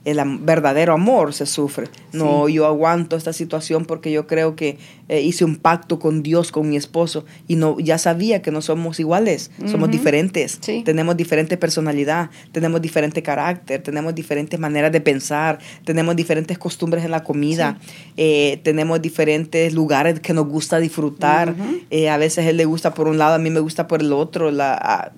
El 0.05 0.19
verdadero 0.41 0.93
amor 0.93 1.33
se 1.33 1.45
sufre. 1.45 1.87
No, 2.13 2.47
yo 2.49 2.65
aguanto 2.65 3.15
esta 3.15 3.33
situación 3.33 3.85
porque 3.85 4.11
yo 4.11 4.27
creo 4.27 4.55
que 4.55 4.77
eh, 5.09 5.21
hice 5.21 5.43
un 5.45 5.57
pacto 5.57 5.99
con 5.99 6.23
Dios, 6.23 6.51
con 6.51 6.69
mi 6.69 6.77
esposo, 6.77 7.25
y 7.47 7.55
no 7.55 7.79
ya 7.79 7.97
sabía 7.97 8.41
que 8.41 8.49
no 8.51 8.61
somos 8.61 8.99
iguales, 8.99 9.51
somos 9.65 9.91
diferentes. 9.91 10.57
Sí. 10.61 10.83
Tenemos 10.85 11.17
diferente 11.17 11.57
personalidad, 11.57 12.29
tenemos 12.51 12.81
diferente 12.81 13.21
carácter, 13.21 13.83
tenemos 13.83 14.15
diferentes 14.15 14.59
maneras 14.59 14.91
de 14.91 15.01
pensar, 15.01 15.59
tenemos 15.83 16.15
diferentes 16.15 16.57
costumbres 16.57 17.03
en 17.03 17.11
la 17.11 17.23
comida, 17.23 17.77
eh, 18.17 18.59
tenemos 18.63 19.01
diferentes 19.01 19.73
lugares 19.73 20.19
que 20.21 20.33
nos 20.33 20.47
gusta 20.47 20.79
disfrutar. 20.79 21.55
Eh, 21.89 22.09
a 22.09 22.17
veces 22.17 22.45
él 22.47 22.57
le 22.57 22.65
gusta 22.65 22.93
por 22.93 23.07
un 23.07 23.17
lado, 23.17 23.33
a 23.35 23.39
mí 23.39 23.49
me 23.49 23.59
gusta 23.59 23.87
por 23.87 24.01
el 24.01 24.13
otro. 24.13 24.49
La, 24.51 24.73
a- 24.73 25.11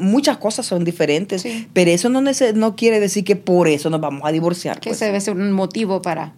muchas 0.00 0.38
cosas 0.38 0.66
son 0.66 0.84
diferentes, 0.84 1.42
Sí. 1.42 1.68
pero 1.72 1.90
eso 1.90 2.08
no, 2.08 2.20
no 2.20 2.76
quiere 2.76 3.00
decir 3.00 3.24
que 3.24 3.36
por 3.36 3.68
eso 3.68 3.90
nos 3.90 4.00
vamos 4.00 4.22
a 4.24 4.32
divorciar. 4.32 4.80
Que 4.80 4.90
pues. 4.90 4.96
ese 4.98 5.06
debe 5.06 5.20
ser 5.20 5.36
un 5.36 5.52
motivo 5.52 6.02
para... 6.02 6.34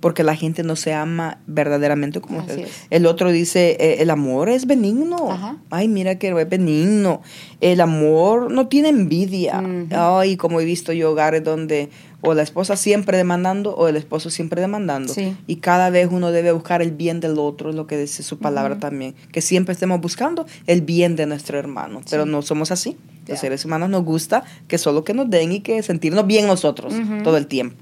porque 0.00 0.22
la 0.24 0.34
gente 0.36 0.62
no 0.62 0.76
se 0.76 0.92
ama 0.94 1.38
verdaderamente 1.46 2.20
como 2.20 2.40
Así 2.40 2.62
es. 2.62 2.70
El 2.90 3.06
otro 3.06 3.30
dice, 3.32 3.76
eh, 3.80 3.96
el 4.00 4.10
amor 4.10 4.48
es 4.48 4.66
benigno. 4.66 5.30
Ajá. 5.30 5.56
Ay, 5.70 5.88
mira 5.88 6.18
que 6.18 6.28
es 6.28 6.48
benigno. 6.48 7.22
El 7.60 7.80
amor 7.80 8.50
no 8.50 8.68
tiene 8.68 8.88
envidia. 8.90 9.60
Ujú. 9.60 9.86
Ay, 9.96 10.36
como 10.36 10.60
he 10.60 10.64
visto 10.64 10.92
yo 10.92 11.12
hogares 11.12 11.42
donde 11.44 11.88
o 12.26 12.32
la 12.32 12.42
esposa 12.42 12.74
siempre 12.76 13.18
demandando 13.18 13.74
o 13.76 13.86
el 13.86 13.96
esposo 13.96 14.30
siempre 14.30 14.60
demandando. 14.62 15.12
Sí. 15.12 15.36
Y 15.46 15.56
cada 15.56 15.90
vez 15.90 16.08
uno 16.10 16.32
debe 16.32 16.52
buscar 16.52 16.80
el 16.80 16.90
bien 16.90 17.20
del 17.20 17.38
otro, 17.38 17.68
es 17.70 17.76
lo 17.76 17.86
que 17.86 17.98
dice 17.98 18.22
su 18.22 18.38
palabra 18.38 18.72
Ujú. 18.72 18.80
también. 18.80 19.14
Que 19.30 19.42
siempre 19.42 19.74
estemos 19.74 20.00
buscando 20.00 20.46
el 20.66 20.80
bien 20.80 21.16
de 21.16 21.26
nuestro 21.26 21.58
hermano. 21.58 22.00
Pero 22.08 22.24
Sí. 22.24 22.30
no 22.30 22.40
somos 22.40 22.70
así. 22.70 22.96
Los 23.26 23.36
Ya. 23.36 23.40
seres 23.42 23.64
humanos 23.64 23.88
nos 23.90 24.04
gusta 24.04 24.44
que 24.68 24.76
solo 24.78 25.02
que 25.04 25.12
nos 25.14 25.28
den 25.30 25.52
y 25.52 25.60
que 25.60 25.82
sentirnos 25.82 26.26
bien 26.26 26.46
nosotros 26.46 26.94
Ujú. 26.94 27.22
todo 27.22 27.36
el 27.38 27.46
tiempo. 27.46 27.76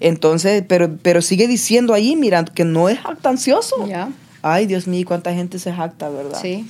Entonces, 0.00 0.64
pero, 0.66 0.90
pero 1.02 1.22
sigue 1.22 1.46
diciendo 1.46 1.94
ahí, 1.94 2.16
mira, 2.16 2.44
que 2.44 2.64
no 2.64 2.88
es 2.88 2.98
jactancioso. 2.98 3.76
Ay, 4.42 4.66
Dios 4.66 4.86
mío, 4.86 5.04
cuánta 5.06 5.34
gente 5.34 5.58
se 5.58 5.72
jacta, 5.72 6.08
¿verdad? 6.08 6.38
Sí. 6.40 6.66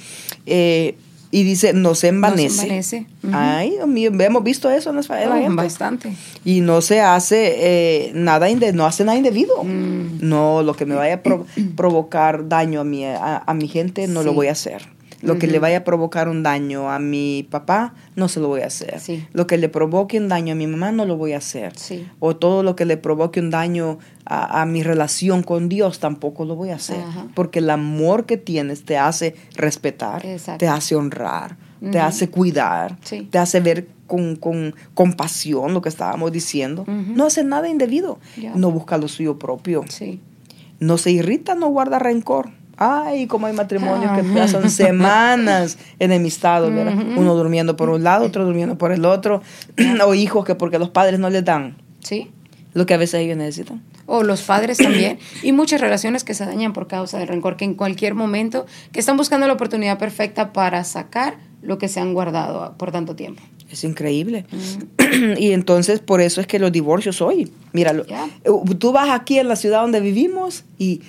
Eh, 0.46 0.96
Y 1.32 1.44
dice, 1.44 1.72
no 1.72 1.94
se 1.94 2.08
envanece. 2.08 2.48
No 2.48 2.52
se 2.56 2.62
envanece. 2.64 3.06
Ay, 3.32 3.70
Dios 3.70 3.86
mío, 3.86 4.10
hemos 4.18 4.42
visto 4.42 4.68
eso 4.68 4.90
en 4.90 4.96
la, 4.96 5.22
en 5.22 5.28
la 5.30 5.36
gente. 5.38 5.54
bastante. 5.62 6.12
Y 6.44 6.60
no 6.60 6.80
se 6.80 7.00
hace 7.00 7.54
eh, 7.58 8.10
nada, 8.14 8.50
inde- 8.50 8.72
no 8.72 8.84
hace 8.84 9.04
nada 9.04 9.16
indebido. 9.16 9.62
Mm. 9.62 10.18
No, 10.22 10.62
lo 10.64 10.74
que 10.74 10.86
me 10.86 10.96
vaya 10.96 11.14
a 11.14 11.22
pro- 11.22 11.46
provocar 11.76 12.48
daño 12.48 12.80
a 12.80 12.84
mi, 12.84 13.04
a, 13.04 13.44
a 13.46 13.54
mi 13.54 13.68
gente, 13.68 14.08
no 14.08 14.24
lo 14.24 14.32
voy 14.34 14.48
a 14.48 14.52
hacer. 14.52 14.82
Lo 15.22 15.38
que 15.38 15.46
le 15.46 15.58
vaya 15.58 15.78
a 15.78 15.84
provocar 15.84 16.28
un 16.28 16.42
daño 16.42 16.90
a 16.90 16.98
mi 16.98 17.46
papá, 17.50 17.94
no 18.16 18.28
se 18.28 18.40
lo 18.40 18.48
voy 18.48 18.62
a 18.62 18.66
hacer. 18.66 19.00
Sí. 19.00 19.26
Lo 19.32 19.46
que 19.46 19.58
le 19.58 19.68
provoque 19.68 20.18
un 20.18 20.28
daño 20.28 20.52
a 20.52 20.56
mi 20.56 20.66
mamá, 20.66 20.92
no 20.92 21.04
lo 21.04 21.16
voy 21.16 21.32
a 21.34 21.38
hacer. 21.38 21.76
Sí. 21.76 22.06
O 22.20 22.36
todo 22.36 22.62
lo 22.62 22.74
que 22.76 22.84
le 22.86 22.96
provoque 22.96 23.38
un 23.40 23.50
daño 23.50 23.98
a, 24.24 24.62
a 24.62 24.66
mi 24.66 24.82
relación 24.82 25.42
con 25.42 25.68
Dios, 25.68 25.98
tampoco 26.00 26.44
lo 26.44 26.56
voy 26.56 26.70
a 26.70 26.76
hacer. 26.76 27.02
Porque 27.34 27.58
el 27.58 27.68
amor 27.70 28.24
que 28.26 28.36
tienes 28.38 28.84
te 28.84 28.96
hace 28.96 29.34
respetar, 29.56 30.24
Exacto. 30.24 30.58
te 30.58 30.68
hace 30.68 30.96
honrar, 30.96 31.56
te 31.90 31.98
hace 32.00 32.30
cuidar, 32.30 32.96
Sí. 33.02 33.28
te 33.30 33.38
hace 33.38 33.60
ver 33.60 33.88
con, 34.06 34.36
con 34.36 34.74
compasión 34.94 35.72
lo 35.74 35.82
que 35.82 35.88
estábamos 35.88 36.32
diciendo. 36.32 36.84
No 36.86 37.26
hace 37.26 37.44
nada 37.44 37.68
indebido. 37.68 38.18
No 38.54 38.70
busca 38.70 38.96
lo 38.98 39.06
suyo 39.08 39.38
propio. 39.38 39.84
No 40.78 40.96
se 40.96 41.10
irrita, 41.10 41.54
no 41.54 41.68
guarda 41.68 41.98
rencor. 41.98 42.50
Ay, 42.82 43.26
como 43.26 43.46
hay 43.46 43.52
matrimonios 43.52 44.10
que 44.12 44.20
Ah. 44.22 44.34
pasan 44.34 44.70
semanas 44.70 45.76
enemistados, 45.98 46.72
¿verdad? 46.74 46.94
Uno 47.16 47.34
durmiendo 47.34 47.76
por 47.76 47.90
un 47.90 48.02
lado, 48.02 48.24
otro 48.24 48.44
durmiendo 48.46 48.78
por 48.78 48.90
el 48.90 49.04
otro. 49.04 49.42
o 50.06 50.14
hijos 50.14 50.44
que 50.46 50.54
porque 50.54 50.78
los 50.78 50.88
padres 50.88 51.20
no 51.20 51.28
les 51.28 51.44
dan 51.44 51.76
Sí. 52.02 52.30
lo 52.72 52.86
que 52.86 52.94
a 52.94 52.96
veces 52.96 53.20
ellos 53.20 53.36
necesitan. 53.36 53.82
O 54.06 54.22
los 54.22 54.42
padres 54.42 54.78
también. 54.78 55.18
Y 55.42 55.52
muchas 55.52 55.80
relaciones 55.80 56.24
que 56.24 56.32
se 56.34 56.44
dañan 56.46 56.72
por 56.72 56.86
causa 56.88 57.18
del 57.18 57.28
rencor, 57.28 57.56
que 57.56 57.64
en 57.66 57.74
cualquier 57.74 58.14
momento, 58.14 58.64
que 58.92 58.98
están 58.98 59.16
buscando 59.18 59.46
la 59.46 59.52
oportunidad 59.52 59.98
perfecta 59.98 60.52
para 60.52 60.82
sacar 60.84 61.36
lo 61.62 61.76
que 61.78 61.86
se 61.88 62.00
han 62.00 62.14
guardado 62.14 62.74
por 62.78 62.90
tanto 62.92 63.14
tiempo. 63.14 63.42
Es 63.70 63.84
increíble. 63.84 64.46
y 65.38 65.52
entonces 65.52 66.00
por 66.00 66.20
eso 66.22 66.40
es 66.40 66.46
que 66.46 66.58
los 66.58 66.72
divorcios 66.72 67.20
hoy, 67.20 67.52
míralo, 67.72 68.04
Ya. 68.06 68.26
eh, 68.44 68.50
tú 68.78 68.90
vas 68.92 69.10
aquí 69.10 69.38
en 69.38 69.46
la 69.48 69.54
ciudad 69.56 69.82
donde 69.82 70.00
vivimos 70.00 70.64
y 70.78 71.02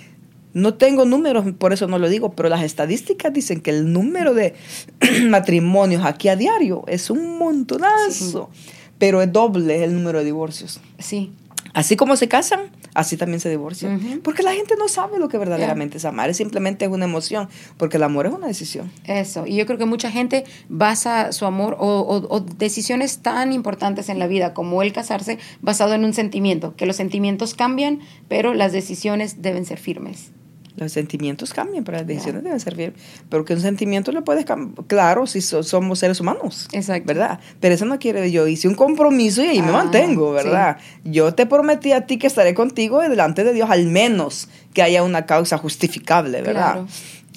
no 0.54 0.74
tengo 0.74 1.06
números, 1.06 1.46
por 1.58 1.74
eso 1.74 1.88
no 1.88 1.98
lo 2.00 2.10
digo, 2.10 2.34
pero 2.34 2.50
las 2.50 2.64
estadísticas 2.64 3.32
dicen 3.34 3.62
que 3.62 3.70
el 3.72 3.92
número 3.94 4.34
de 4.34 4.54
matrimonios 5.30 6.04
aquí 6.06 6.28
a 6.30 6.36
diario 6.36 6.84
es 6.88 7.10
un 7.10 7.38
montonazo, 7.38 8.50
pero 8.98 9.22
es 9.22 9.32
doble 9.32 9.84
el 9.84 9.94
número 9.94 10.20
de 10.20 10.26
divorcios. 10.26 10.80
Sí. 11.00 11.32
Así 11.74 11.96
como 11.96 12.18
se 12.18 12.28
casan, 12.28 12.60
así 12.94 13.16
también 13.16 13.40
se 13.40 13.50
divorcian. 13.50 14.20
Porque 14.24 14.44
la 14.44 14.52
gente 14.54 14.76
no 14.78 14.90
sabe 14.90 15.20
lo 15.20 15.30
que 15.30 15.38
verdaderamente 15.38 15.98
es 16.00 16.06
amar, 16.06 16.30
es 16.30 16.36
simplemente 16.36 16.86
una 16.90 17.06
emoción, 17.06 17.48
porque 17.78 17.96
el 17.96 18.04
amor 18.04 18.26
es 18.26 18.34
una 18.34 18.48
decisión. 18.48 18.92
Eso, 19.06 19.48
y 19.48 19.56
yo 19.56 19.66
creo 19.66 19.78
que 19.78 19.86
mucha 19.86 20.12
gente 20.12 20.44
basa 20.68 21.32
su 21.32 21.46
amor 21.46 21.78
o, 21.80 21.88
o- 22.02 22.28
o 22.36 22.40
decisiones 22.42 23.20
tan 23.20 23.54
importantes 23.54 24.10
en 24.10 24.20
la 24.20 24.28
vida 24.28 24.54
como 24.54 24.82
el 24.82 24.92
casarse 24.92 25.38
basado 25.62 25.94
en 25.94 26.04
un 26.04 26.14
sentimiento, 26.14 26.76
que 26.76 26.86
los 26.86 26.98
sentimientos 26.98 27.54
cambian, 27.54 28.00
pero 28.28 28.54
las 28.54 28.74
decisiones 28.74 29.42
deben 29.42 29.66
ser 29.66 29.78
firmes. 29.78 30.32
Los 30.78 30.94
sentimientos 30.94 31.54
cambian, 31.54 31.84
pero 31.84 31.98
las 31.98 32.08
decisiones 32.08 32.44
deben 32.44 32.60
ser 32.60 32.76
firmes. 32.76 33.02
Pero 33.30 33.44
que 33.44 33.54
un 33.54 33.60
sentimiento 33.62 34.12
lo 34.14 34.24
puedes 34.24 34.46
cambiar, 34.46 34.86
claro, 34.88 35.28
si 35.28 35.42
so- 35.42 35.64
somos 35.64 36.00
seres 36.00 36.20
humanos. 36.22 36.68
Exacto. 36.72 37.08
¿Verdad? 37.08 37.40
Pero 37.60 37.76
eso 37.76 37.86
no 37.86 38.00
quiere, 38.00 38.32
yo 38.32 38.48
hice 38.48 38.68
un 38.70 38.76
compromiso 38.76 39.44
y 39.44 39.48
ahí 39.48 39.62
me 39.62 39.70
Ah, 39.70 39.74
mantengo, 39.74 40.32
¿verdad? 40.32 40.78
Yo 41.04 41.34
te 41.34 41.46
prometí 41.46 41.92
a 41.92 42.06
ti 42.08 42.18
que 42.18 42.28
estaré 42.28 42.54
contigo 42.54 43.00
delante 43.02 43.44
de 43.44 43.54
Dios, 43.54 43.70
al 43.70 43.86
menos 43.88 44.48
que 44.74 44.82
haya 44.82 45.04
una 45.04 45.26
causa 45.26 45.58
justificable, 45.58 46.42
¿verdad? 46.42 46.72
Claro. 46.74 46.88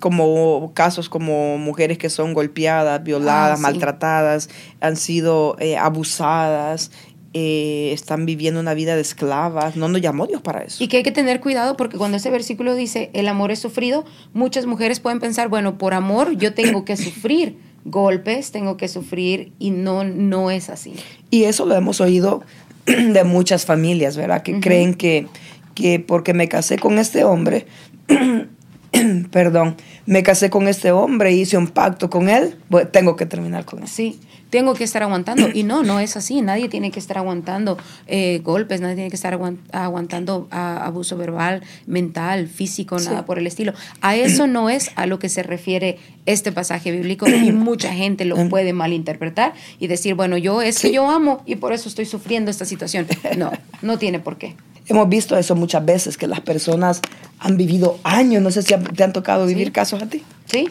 Como 0.00 0.72
casos 0.74 1.08
como 1.08 1.56
mujeres 1.58 1.98
que 1.98 2.10
son 2.10 2.34
golpeadas, 2.34 3.02
violadas, 3.02 3.52
Ah, 3.52 3.56
sí. 3.56 3.62
maltratadas, 3.62 4.50
han 4.80 4.96
sido 4.96 5.56
eh, 5.60 5.76
abusadas, 5.76 6.90
eh, 7.36 7.90
están 7.92 8.26
viviendo 8.26 8.60
una 8.60 8.74
vida 8.74 8.94
de 8.94 9.02
esclavas. 9.02 9.76
No 9.76 9.88
nos 9.88 10.00
llamó 10.00 10.26
Dios 10.26 10.40
para 10.40 10.62
eso. 10.62 10.82
Y 10.82 10.86
que 10.88 10.98
hay 10.98 11.02
que 11.02 11.10
tener 11.10 11.40
cuidado 11.40 11.76
porque 11.76 11.98
cuando 11.98 12.16
ese 12.16 12.30
versículo 12.30 12.76
dice 12.76 13.10
el 13.12 13.26
amor 13.26 13.50
es 13.50 13.58
sufrido, 13.58 14.04
muchas 14.32 14.66
mujeres 14.66 15.00
pueden 15.00 15.18
pensar, 15.18 15.48
bueno, 15.48 15.76
por 15.76 15.94
amor 15.94 16.36
yo 16.36 16.54
tengo 16.54 16.84
que 16.84 16.96
sufrir 16.96 17.58
golpes, 17.84 18.52
tengo 18.52 18.76
que 18.76 18.86
sufrir 18.86 19.52
y 19.58 19.70
no, 19.70 20.04
no 20.04 20.52
es 20.52 20.70
así. 20.70 20.94
Y 21.30 21.44
eso 21.44 21.66
lo 21.66 21.74
hemos 21.74 22.00
oído 22.00 22.42
de 22.86 23.24
muchas 23.24 23.66
familias, 23.66 24.16
¿verdad? 24.16 24.42
Que 24.42 24.60
creen 24.60 24.94
que, 24.94 25.26
que 25.74 26.00
porque 26.00 26.34
me 26.34 26.48
casé 26.48 26.78
con 26.78 26.98
este 26.98 27.24
hombre, 27.24 27.66
perdón, 29.32 29.76
me 30.06 30.22
casé 30.22 30.50
con 30.50 30.68
este 30.68 30.92
hombre 30.92 31.32
y 31.32 31.40
hice 31.40 31.58
un 31.58 31.66
pacto 31.66 32.10
con 32.10 32.28
él, 32.28 32.56
tengo 32.92 33.16
que 33.16 33.26
terminar 33.26 33.64
con 33.64 33.82
él. 33.82 33.88
Sí, 33.88 34.20
tengo 34.54 34.74
que 34.74 34.84
estar 34.84 35.02
aguantando. 35.02 35.48
Y 35.52 35.64
no, 35.64 35.82
no 35.82 35.98
es 35.98 36.16
así. 36.16 36.40
Nadie 36.40 36.68
tiene 36.68 36.92
que 36.92 37.00
estar 37.00 37.18
aguantando 37.18 37.76
eh, 38.06 38.40
golpes, 38.44 38.80
nadie 38.80 38.94
tiene 38.94 39.10
que 39.10 39.16
estar 39.16 39.34
aguant- 39.36 39.58
aguantando 39.72 40.46
ah, 40.52 40.80
abuso 40.86 41.16
verbal, 41.16 41.64
mental, 41.86 42.46
físico, 42.46 43.00
Sí. 43.00 43.08
nada 43.08 43.24
por 43.26 43.40
el 43.40 43.48
estilo. 43.48 43.72
A 44.00 44.14
eso 44.14 44.46
no 44.46 44.70
es 44.70 44.92
a 44.94 45.06
lo 45.06 45.18
que 45.18 45.28
se 45.28 45.42
refiere 45.42 45.98
este 46.24 46.52
pasaje 46.52 46.92
bíblico 46.92 47.26
y 47.28 47.50
mucha 47.70 47.92
gente 47.92 48.24
lo 48.24 48.48
puede 48.48 48.72
malinterpretar 48.72 49.54
y 49.80 49.88
decir, 49.88 50.14
bueno, 50.14 50.36
yo 50.38 50.62
es 50.62 50.78
que 50.78 50.92
yo 50.92 51.10
amo 51.10 51.42
y 51.46 51.56
por 51.56 51.72
eso 51.72 51.88
estoy 51.88 52.04
sufriendo 52.06 52.48
esta 52.52 52.64
situación. 52.64 53.08
No, 53.36 53.50
no 53.82 53.98
tiene 53.98 54.20
por 54.20 54.38
qué. 54.38 54.54
Hemos 54.86 55.08
visto 55.08 55.36
eso 55.36 55.56
muchas 55.56 55.84
veces, 55.84 56.16
que 56.16 56.28
las 56.28 56.40
personas 56.42 57.00
han 57.40 57.56
vivido 57.56 57.98
años, 58.04 58.40
no 58.40 58.52
sé 58.52 58.62
si 58.62 58.72
te 58.76 59.02
han 59.02 59.12
tocado 59.12 59.46
vivir 59.46 59.66
Sí. 59.68 59.72
casos 59.72 60.00
a 60.02 60.06
ti. 60.06 60.22
¿Sí? 60.46 60.68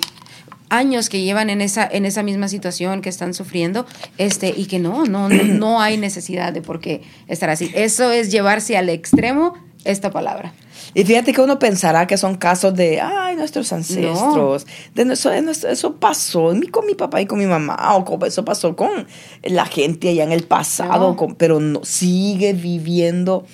Años 0.76 1.10
que 1.10 1.22
llevan 1.22 1.50
en 1.50 1.62
esa 1.62 1.88
en 1.92 2.06
esa 2.06 2.24
misma 2.24 2.48
situación 2.48 3.02
que 3.02 3.10
están 3.10 3.34
sufriendo 3.34 3.86
este 4.18 4.54
y 4.56 4.66
que 4.66 4.80
no 4.80 5.06
no 5.06 5.30
no, 5.30 5.44
no 5.44 5.82
hay 5.82 5.98
necesidad 5.98 6.52
de 6.54 6.62
por 6.62 6.80
qué 6.80 7.02
estar 7.28 7.50
así. 7.50 7.72
Eso 7.76 8.12
es 8.12 8.32
llevarse 8.32 8.78
al 8.78 8.90
extremo 8.90 9.54
esta 9.86 10.12
palabra. 10.12 10.54
Y 10.94 11.04
fíjate 11.04 11.34
que 11.34 11.42
uno 11.42 11.60
pensará 11.60 12.08
que 12.08 12.18
son 12.18 12.36
casos 12.36 12.74
de, 12.76 13.02
ay, 13.02 13.36
nuestros 13.36 13.72
ancestros, 13.74 14.66
de 14.94 15.06
nuestro- 15.06 15.32
de 15.32 15.52
eso 15.72 15.96
pasó 15.96 16.54
con 16.72 16.86
mi 16.86 16.94
papá 16.96 17.20
y 17.22 17.26
con 17.26 17.40
mi 17.40 17.46
mamá, 17.46 17.76
o 17.98 18.26
eso 18.26 18.46
pasó 18.46 18.76
con 18.76 19.08
la 19.44 19.66
gente 19.66 20.10
allá 20.10 20.24
en 20.24 20.32
el 20.32 20.44
pasado, 20.44 21.10
No. 21.12 21.16
con- 21.16 21.36
pero 21.36 21.60
no, 21.60 21.84
sigue 21.84 22.54
viviendo, 22.54 23.46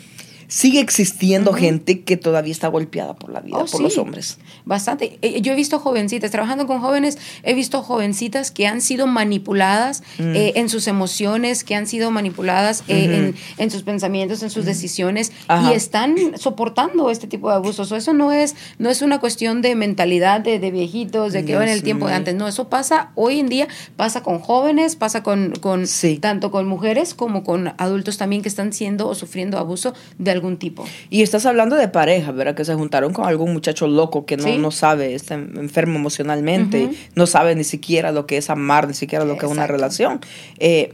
sigue 0.50 0.80
existiendo 0.82 1.54
gente 1.54 2.02
que 2.02 2.18
todavía 2.18 2.52
está 2.52 2.68
golpeada 2.68 3.16
por 3.16 3.32
la 3.32 3.40
vida, 3.40 3.56
Oh, 3.58 3.60
por 3.62 3.70
sí. 3.70 3.84
los 3.84 3.98
hombres. 4.00 4.40
Bastante. 4.66 5.18
Eh, 5.22 5.40
Yo 5.42 5.54
he 5.54 5.56
visto 5.56 5.80
jovencitas, 5.80 6.32
trabajando 6.32 6.66
con 6.68 6.82
jóvenes, 6.82 7.18
he 7.44 7.54
visto 7.54 7.82
jovencitas 7.84 8.52
que 8.52 8.66
han 8.68 8.82
sido 8.82 9.06
manipuladas 9.08 10.02
Mm. 10.18 10.36
eh, 10.36 10.52
en 10.56 10.68
sus 10.70 10.88
emociones, 10.88 11.64
que 11.64 11.76
han 11.76 11.86
sido 11.88 12.10
manipuladas 12.12 12.84
eh, 12.88 13.06
en, 13.06 13.36
en 13.64 13.72
sus 13.72 13.84
pensamientos, 13.84 14.42
en 14.44 14.50
sus 14.50 14.66
decisiones, 14.66 15.32
Ajá. 15.48 15.72
y 15.72 15.76
están 15.76 16.16
soportando 16.38 17.10
este 17.12 17.28
tipo 17.28 17.50
de 17.50 17.56
abusos. 17.56 17.92
O 17.92 17.96
eso 17.96 18.14
no 18.14 18.32
es, 18.32 18.56
no 18.80 18.90
es 18.90 19.02
una 19.04 19.20
cuestión 19.20 19.62
de 19.62 19.76
mentalidad 19.76 20.42
de, 20.42 20.58
de 20.60 20.72
viejitos, 20.72 21.32
de 21.32 21.42
que 21.42 21.52
Dios 21.54 21.62
en 21.64 21.70
el 21.70 21.84
tiempo 21.84 22.08
de 22.08 22.14
antes. 22.16 22.34
No, 22.36 22.48
eso 22.48 22.70
pasa 22.70 23.12
hoy 23.14 23.40
en 23.40 23.50
día, 23.50 23.68
pasa 23.96 24.24
con 24.24 24.40
jóvenes, 24.40 24.96
pasa 24.96 25.22
con, 25.22 25.54
con 25.62 25.86
Sí. 25.86 26.18
tanto 26.18 26.50
con 26.50 26.68
mujeres 26.68 27.14
como 27.14 27.44
con 27.44 27.74
adultos 27.78 28.18
también 28.18 28.42
que 28.42 28.50
están 28.50 28.74
siendo 28.74 29.08
o 29.08 29.14
sufriendo 29.14 29.58
abuso 29.60 29.94
de 30.18 30.32
algún 30.40 30.58
tipo. 30.58 30.86
Y 31.10 31.22
estás 31.22 31.46
hablando 31.46 31.76
de 31.76 31.88
pareja, 31.88 32.32
¿verdad? 32.32 32.56
Que 32.56 32.66
se 32.66 32.74
juntaron 32.76 33.14
con 33.14 33.26
algún 33.28 33.54
muchacho 33.54 33.88
loco 33.88 34.26
que 34.26 34.38
no, 34.38 34.44
Sí. 34.44 34.58
no 34.58 34.72
sabe, 34.72 35.14
está 35.14 35.36
enfermo 35.36 35.98
emocionalmente, 35.98 36.86
Ujú. 36.86 36.96
no 37.16 37.28
sabe 37.28 37.56
ni 37.56 37.64
siquiera 37.64 38.12
lo 38.12 38.26
que 38.26 38.38
es 38.38 38.50
amar, 38.50 38.88
ni 38.88 38.94
siquiera 38.94 39.26
lo 39.26 39.38
que 39.38 39.46
es 39.46 39.52
una 39.52 39.64
Exacto. 39.64 39.74
relación. 39.74 40.20
Eh, 40.58 40.94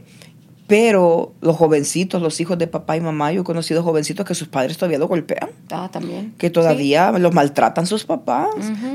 pero 0.66 1.32
los 1.40 1.54
jovencitos, 1.56 2.20
los 2.20 2.40
hijos 2.40 2.58
de 2.58 2.66
papá 2.66 2.96
y 2.96 3.00
mamá, 3.00 3.30
yo 3.32 3.42
he 3.42 3.44
conocido 3.44 3.82
jovencitos 3.84 4.26
que 4.26 4.34
sus 4.34 4.48
padres 4.48 4.76
todavía 4.76 4.98
lo 4.98 5.06
golpean, 5.06 5.50
Ah, 5.70 5.88
también. 5.92 6.34
que 6.38 6.50
todavía 6.50 7.12
los 7.12 7.32
maltratan 7.32 7.86
sus 7.86 8.04
papás, 8.04 8.48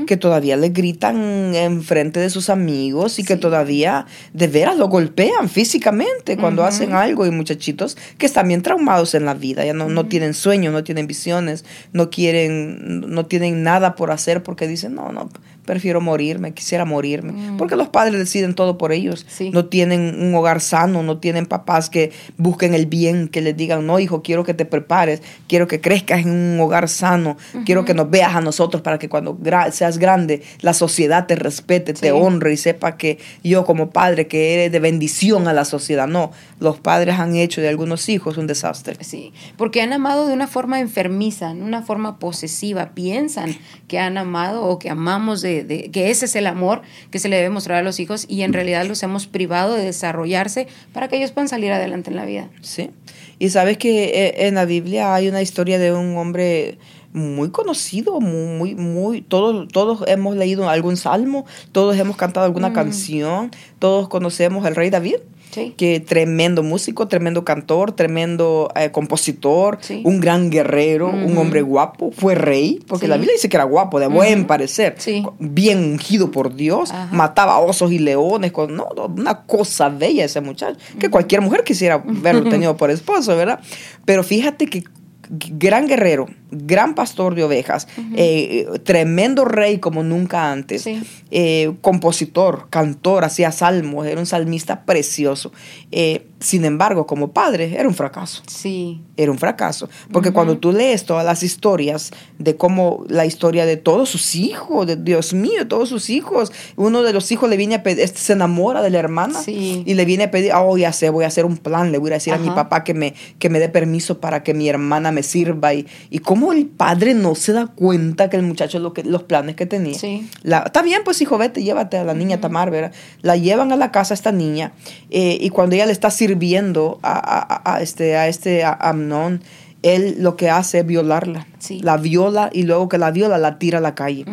que 0.06 0.16
todavía 0.18 0.56
les 0.56 0.72
gritan 0.72 1.54
en 1.54 1.82
frente 1.82 2.20
de 2.20 2.28
sus 2.30 2.50
amigos 2.50 3.18
y 3.18 3.24
que 3.24 3.36
todavía 3.36 4.06
de 4.34 4.48
veras 4.48 4.76
lo 4.76 4.88
golpean 4.88 5.48
físicamente 5.48 6.36
cuando 6.36 6.64
hacen 6.64 6.92
algo. 6.92 7.24
Y 7.26 7.30
muchachitos 7.30 7.96
que 8.18 8.26
están 8.26 8.48
bien 8.48 8.60
traumados 8.62 9.14
en 9.14 9.24
la 9.24 9.34
vida, 9.34 9.64
ya 9.64 9.72
no, 9.72 9.88
no 9.88 10.06
tienen 10.06 10.34
sueños, 10.34 10.72
no 10.72 10.84
tienen 10.84 11.06
visiones, 11.06 11.64
no 11.92 12.10
quieren, 12.10 13.00
no 13.12 13.26
tienen 13.26 13.62
nada 13.62 13.94
por 13.94 14.10
hacer 14.10 14.42
porque 14.42 14.66
dicen, 14.68 14.94
no, 14.94 15.10
no, 15.12 15.30
prefiero 15.64 16.00
morirme, 16.00 16.52
quisiera 16.54 16.84
morirme. 16.84 17.32
Mm. 17.32 17.56
Porque 17.56 17.76
los 17.76 17.88
padres 17.88 18.18
deciden 18.18 18.54
todo 18.54 18.78
por 18.78 18.92
ellos. 18.92 19.24
Sí. 19.28 19.50
No 19.50 19.66
tienen 19.66 20.20
un 20.20 20.34
hogar 20.34 20.60
sano, 20.60 21.02
no 21.02 21.18
tienen 21.18 21.46
papás 21.46 21.88
que 21.90 22.10
busquen 22.36 22.74
el 22.74 22.86
bien, 22.86 23.28
que 23.28 23.40
les 23.40 23.56
digan, 23.56 23.86
no, 23.86 23.98
hijo, 24.00 24.22
quiero 24.22 24.44
que 24.44 24.54
te 24.54 24.64
prepares, 24.64 25.22
quiero 25.48 25.66
que 25.66 25.80
crezcas 25.80 26.20
en 26.22 26.30
un 26.30 26.60
hogar 26.60 26.88
sano, 26.88 27.36
quiero 27.64 27.84
que 27.84 27.94
nos 27.94 28.10
veas 28.10 28.34
a 28.34 28.40
nosotros 28.40 28.82
para 28.82 28.98
que 28.98 29.08
cuando 29.08 29.36
gra- 29.38 29.70
seas 29.70 29.98
grande 29.98 30.42
la 30.60 30.72
sociedad 30.74 31.26
te 31.26 31.34
respete, 31.36 31.94
te 31.94 32.12
honre 32.12 32.52
y 32.52 32.56
sepa 32.56 32.96
que 32.96 33.18
yo 33.44 33.64
como 33.64 33.90
padre, 33.90 34.26
que 34.26 34.54
eres 34.54 34.72
de 34.72 34.80
bendición 34.80 35.48
a 35.48 35.52
la 35.52 35.64
sociedad. 35.64 36.06
No, 36.08 36.32
los 36.60 36.80
padres 36.80 37.18
han 37.18 37.36
hecho 37.36 37.60
de 37.60 37.68
algunos 37.68 38.08
hijos 38.08 38.36
un 38.36 38.46
desastre. 38.46 38.96
Sí, 39.00 39.32
porque 39.56 39.82
han 39.82 39.92
amado 39.92 40.26
de 40.26 40.32
una 40.34 40.46
forma 40.46 40.80
enfermiza, 40.80 41.50
en 41.50 41.62
una 41.62 41.82
forma 41.82 42.18
posesiva. 42.18 42.90
Piensan 42.94 43.54
que 43.88 43.98
han 43.98 44.16
amado 44.16 44.62
o 44.64 44.78
que 44.78 44.88
amamos 44.90 45.42
de, 45.42 45.51
de, 45.52 45.64
de, 45.64 45.90
que 45.90 46.10
ese 46.10 46.24
es 46.24 46.36
el 46.36 46.46
amor 46.46 46.82
que 47.10 47.18
se 47.18 47.28
le 47.28 47.36
debe 47.36 47.50
mostrar 47.50 47.78
a 47.78 47.82
los 47.82 48.00
hijos 48.00 48.26
y 48.28 48.42
en 48.42 48.52
realidad 48.52 48.86
los 48.86 49.02
hemos 49.02 49.26
privado 49.26 49.74
de 49.74 49.84
desarrollarse 49.84 50.66
para 50.92 51.08
que 51.08 51.16
ellos 51.16 51.32
puedan 51.32 51.48
salir 51.48 51.72
adelante 51.72 52.10
en 52.10 52.16
la 52.16 52.24
vida. 52.24 52.48
Sí. 52.60 52.90
Y 53.38 53.50
sabes 53.50 53.78
que 53.78 54.04
eh, 54.04 54.46
en 54.46 54.54
la 54.54 54.64
Biblia 54.64 55.14
hay 55.14 55.28
una 55.28 55.42
historia 55.42 55.78
de 55.78 55.92
un 55.92 56.16
hombre 56.16 56.78
muy 57.12 57.50
conocido, 57.50 58.20
muy, 58.20 58.74
muy, 58.74 59.20
todos, 59.20 59.68
todos 59.68 60.04
hemos 60.08 60.34
leído 60.36 60.68
algún 60.68 60.96
salmo, 60.96 61.44
todos 61.72 61.96
hemos 61.98 62.16
cantado 62.16 62.46
alguna 62.46 62.70
Mm. 62.70 62.74
canción, 62.74 63.50
todos 63.78 64.08
conocemos 64.08 64.64
al 64.64 64.74
rey 64.76 64.88
David. 64.90 65.16
Sí. 65.52 65.74
Que 65.76 66.00
tremendo 66.00 66.62
músico, 66.62 67.06
tremendo 67.08 67.44
cantor, 67.44 67.92
tremendo 67.92 68.70
eh, 68.74 68.90
compositor, 68.90 69.78
Sí. 69.82 70.00
un 70.04 70.18
gran 70.18 70.50
guerrero, 70.50 71.10
un 71.10 71.36
hombre 71.36 71.60
guapo, 71.62 72.10
fue 72.10 72.34
rey, 72.34 72.80
porque 72.88 73.04
Sí. 73.06 73.10
la 73.10 73.16
Biblia 73.18 73.34
dice 73.34 73.48
que 73.50 73.56
era 73.58 73.64
guapo, 73.64 74.00
de 74.00 74.06
buen 74.06 74.46
parecer, 74.46 74.96
bien 75.38 75.78
ungido 75.78 76.30
por 76.30 76.54
Dios, 76.54 76.90
Ajá. 76.90 77.14
mataba 77.14 77.58
osos 77.58 77.92
y 77.92 77.98
leones, 77.98 78.50
con, 78.50 78.74
no, 78.74 78.88
una 79.14 79.42
cosa 79.42 79.90
bella 79.90 80.24
ese 80.24 80.40
muchacho, 80.40 80.78
que 80.98 81.10
cualquier 81.10 81.42
mujer 81.42 81.64
quisiera 81.64 82.02
verlo 82.04 82.44
tenido 82.48 82.76
por 82.76 82.90
esposo, 82.90 83.36
¿verdad? 83.36 83.60
Pero 84.06 84.24
fíjate 84.24 84.66
que 84.66 84.82
gran 85.30 85.86
guerrero, 85.86 86.26
gran 86.52 86.94
pastor 86.94 87.34
de 87.34 87.42
ovejas, 87.44 87.88
eh, 88.14 88.66
tremendo 88.84 89.44
rey 89.44 89.78
como 89.78 90.02
nunca 90.02 90.52
antes, 90.52 90.82
Sí. 90.82 91.02
eh, 91.30 91.72
compositor, 91.80 92.66
cantor, 92.70 93.24
hacía 93.24 93.50
salmos, 93.52 94.06
era 94.06 94.20
un 94.20 94.26
salmista 94.26 94.84
precioso. 94.84 95.52
Eh, 95.90 96.26
sin 96.40 96.64
embargo, 96.64 97.06
como 97.06 97.32
padre, 97.32 97.74
era 97.78 97.88
un 97.88 97.94
fracaso 97.94 98.42
Sí. 98.48 99.00
era 99.16 99.30
un 99.30 99.38
fracaso. 99.38 99.88
Porque 100.12 100.32
cuando 100.32 100.58
tú 100.58 100.72
lees 100.72 101.04
todas 101.04 101.24
las 101.24 101.42
historias 101.44 102.10
de 102.38 102.56
cómo 102.56 103.04
la 103.08 103.24
historia 103.26 103.64
de 103.64 103.76
todos 103.76 104.08
sus 104.08 104.34
hijos, 104.34 104.86
de 104.86 104.96
Dios 104.96 105.34
mío, 105.34 105.68
todos 105.68 105.88
sus 105.88 106.10
hijos, 106.10 106.50
uno 106.76 107.02
de 107.04 107.12
los 107.12 107.30
hijos 107.30 107.48
le 107.48 107.56
viene 107.56 107.76
a 107.76 107.82
pedir, 107.84 108.00
este, 108.04 108.18
se 108.18 108.32
enamora 108.32 108.82
de 108.82 108.90
la 108.90 108.98
hermana 108.98 109.40
Sí. 109.40 109.84
y 109.86 109.94
le 109.94 110.04
viene 110.04 110.24
a 110.24 110.30
pedir, 110.32 110.52
oh, 110.54 110.76
ya 110.76 110.92
sé, 110.92 111.10
voy 111.10 111.24
a 111.24 111.28
hacer 111.28 111.44
un 111.44 111.56
plan, 111.58 111.92
le 111.92 111.98
voy 111.98 112.10
a 112.10 112.14
decir 112.14 112.32
a 112.34 112.38
mi 112.38 112.50
papá 112.50 112.82
que 112.82 112.92
me, 112.92 113.14
que 113.38 113.48
me 113.48 113.60
dé 113.60 113.68
permiso 113.68 114.18
para 114.20 114.42
que 114.42 114.52
mi 114.52 114.68
hermana 114.68 115.12
me 115.12 115.22
sirva. 115.22 115.72
Y, 115.74 115.86
y 116.10 116.18
cómo 116.18 116.41
el 116.50 116.66
padre 116.66 117.14
no 117.14 117.36
se 117.36 117.52
da 117.52 117.66
cuenta 117.68 118.28
que 118.28 118.36
el 118.38 118.42
muchacho 118.42 118.80
lo 118.80 118.92
que, 118.92 119.04
los 119.04 119.22
planes 119.22 119.54
que 119.54 119.66
tenía. 119.66 119.94
Sí. 119.96 120.28
La, 120.42 120.60
está 120.60 120.82
bien, 120.82 121.02
pues 121.04 121.20
hijo, 121.22 121.38
vete, 121.38 121.62
llévate 121.62 121.98
a 121.98 122.04
la 122.04 122.14
niña 122.14 122.40
Tamar, 122.40 122.70
¿verdad? 122.72 122.90
La 123.20 123.36
llevan 123.36 123.70
a 123.70 123.76
la 123.76 123.92
casa 123.92 124.14
a 124.14 124.16
esta 124.16 124.32
niña 124.32 124.72
eh, 125.10 125.38
y 125.40 125.50
cuando 125.50 125.76
ella 125.76 125.86
le 125.86 125.92
está 125.92 126.10
sirviendo 126.10 126.98
a, 127.02 127.12
a- 127.12 127.70
a- 127.70 127.76
a 127.76 127.80
este, 127.82 128.16
a 128.16 128.26
este 128.26 128.64
a- 128.64 128.72
Amnón, 128.72 129.42
él 129.82 130.16
lo 130.18 130.36
que 130.36 130.48
hace 130.50 130.80
es 130.80 130.86
violarla. 130.86 131.46
Sí. 131.58 131.80
La 131.80 131.96
viola 131.96 132.50
y 132.52 132.64
luego 132.64 132.88
que 132.88 132.98
la 132.98 133.10
viola 133.12 133.38
la 133.38 133.58
tira 133.58 133.78
a 133.78 133.80
la 133.80 133.94
calle. 133.94 134.24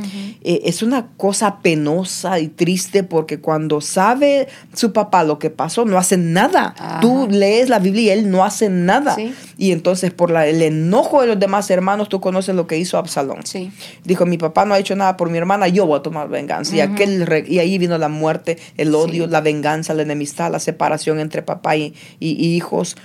Eh, 0.43 0.61
es 0.65 0.81
una 0.81 1.07
cosa 1.17 1.59
penosa 1.61 2.39
y 2.39 2.47
triste 2.47 3.03
porque 3.03 3.39
cuando 3.39 3.81
sabe 3.81 4.47
su 4.73 4.93
papá 4.93 5.23
lo 5.23 5.37
que 5.37 5.49
pasó, 5.51 5.85
no 5.85 5.97
hace 5.97 6.17
nada. 6.17 6.73
Ajá. 6.77 6.99
Tú 7.01 7.27
lees 7.29 7.69
la 7.69 7.77
Biblia 7.79 8.15
y 8.15 8.19
él 8.19 8.31
no 8.31 8.43
hace 8.43 8.69
nada. 8.69 9.13
Sí. 9.15 9.33
Y 9.57 9.71
entonces 9.71 10.11
por 10.11 10.31
la- 10.31 10.47
el 10.47 10.61
enojo 10.61 11.21
de 11.21 11.27
los 11.27 11.39
demás 11.39 11.69
hermanos, 11.69 12.09
tú 12.09 12.19
conoces 12.19 12.55
lo 12.55 12.65
que 12.67 12.77
hizo 12.77 12.97
Absalón. 12.97 13.45
Sí. 13.45 13.71
Dijo, 14.03 14.25
mi 14.25 14.37
papá 14.37 14.65
no 14.65 14.73
ha 14.73 14.79
hecho 14.79 14.95
nada 14.95 15.17
por 15.17 15.29
mi 15.29 15.37
hermana, 15.37 15.67
yo 15.67 15.85
voy 15.85 15.99
a 15.99 16.01
tomar 16.03 16.29
venganza. 16.29 16.75
y, 16.75 16.81
Ujú. 16.81 16.93
aquel 16.93 17.25
re- 17.27 17.45
y 17.47 17.59
ahí 17.59 17.77
vino 17.77 17.97
la 17.97 18.09
muerte, 18.09 18.57
el 18.77 18.93
odio, 18.95 19.27
la 19.27 19.41
venganza, 19.41 19.93
la 19.93 20.01
enemistad, 20.03 20.51
la 20.51 20.59
separación 20.59 21.19
entre 21.19 21.41
papá 21.43 21.75
y, 21.77 21.93
y- 22.19 22.31
y 22.31 22.55
hijos, 22.55 22.95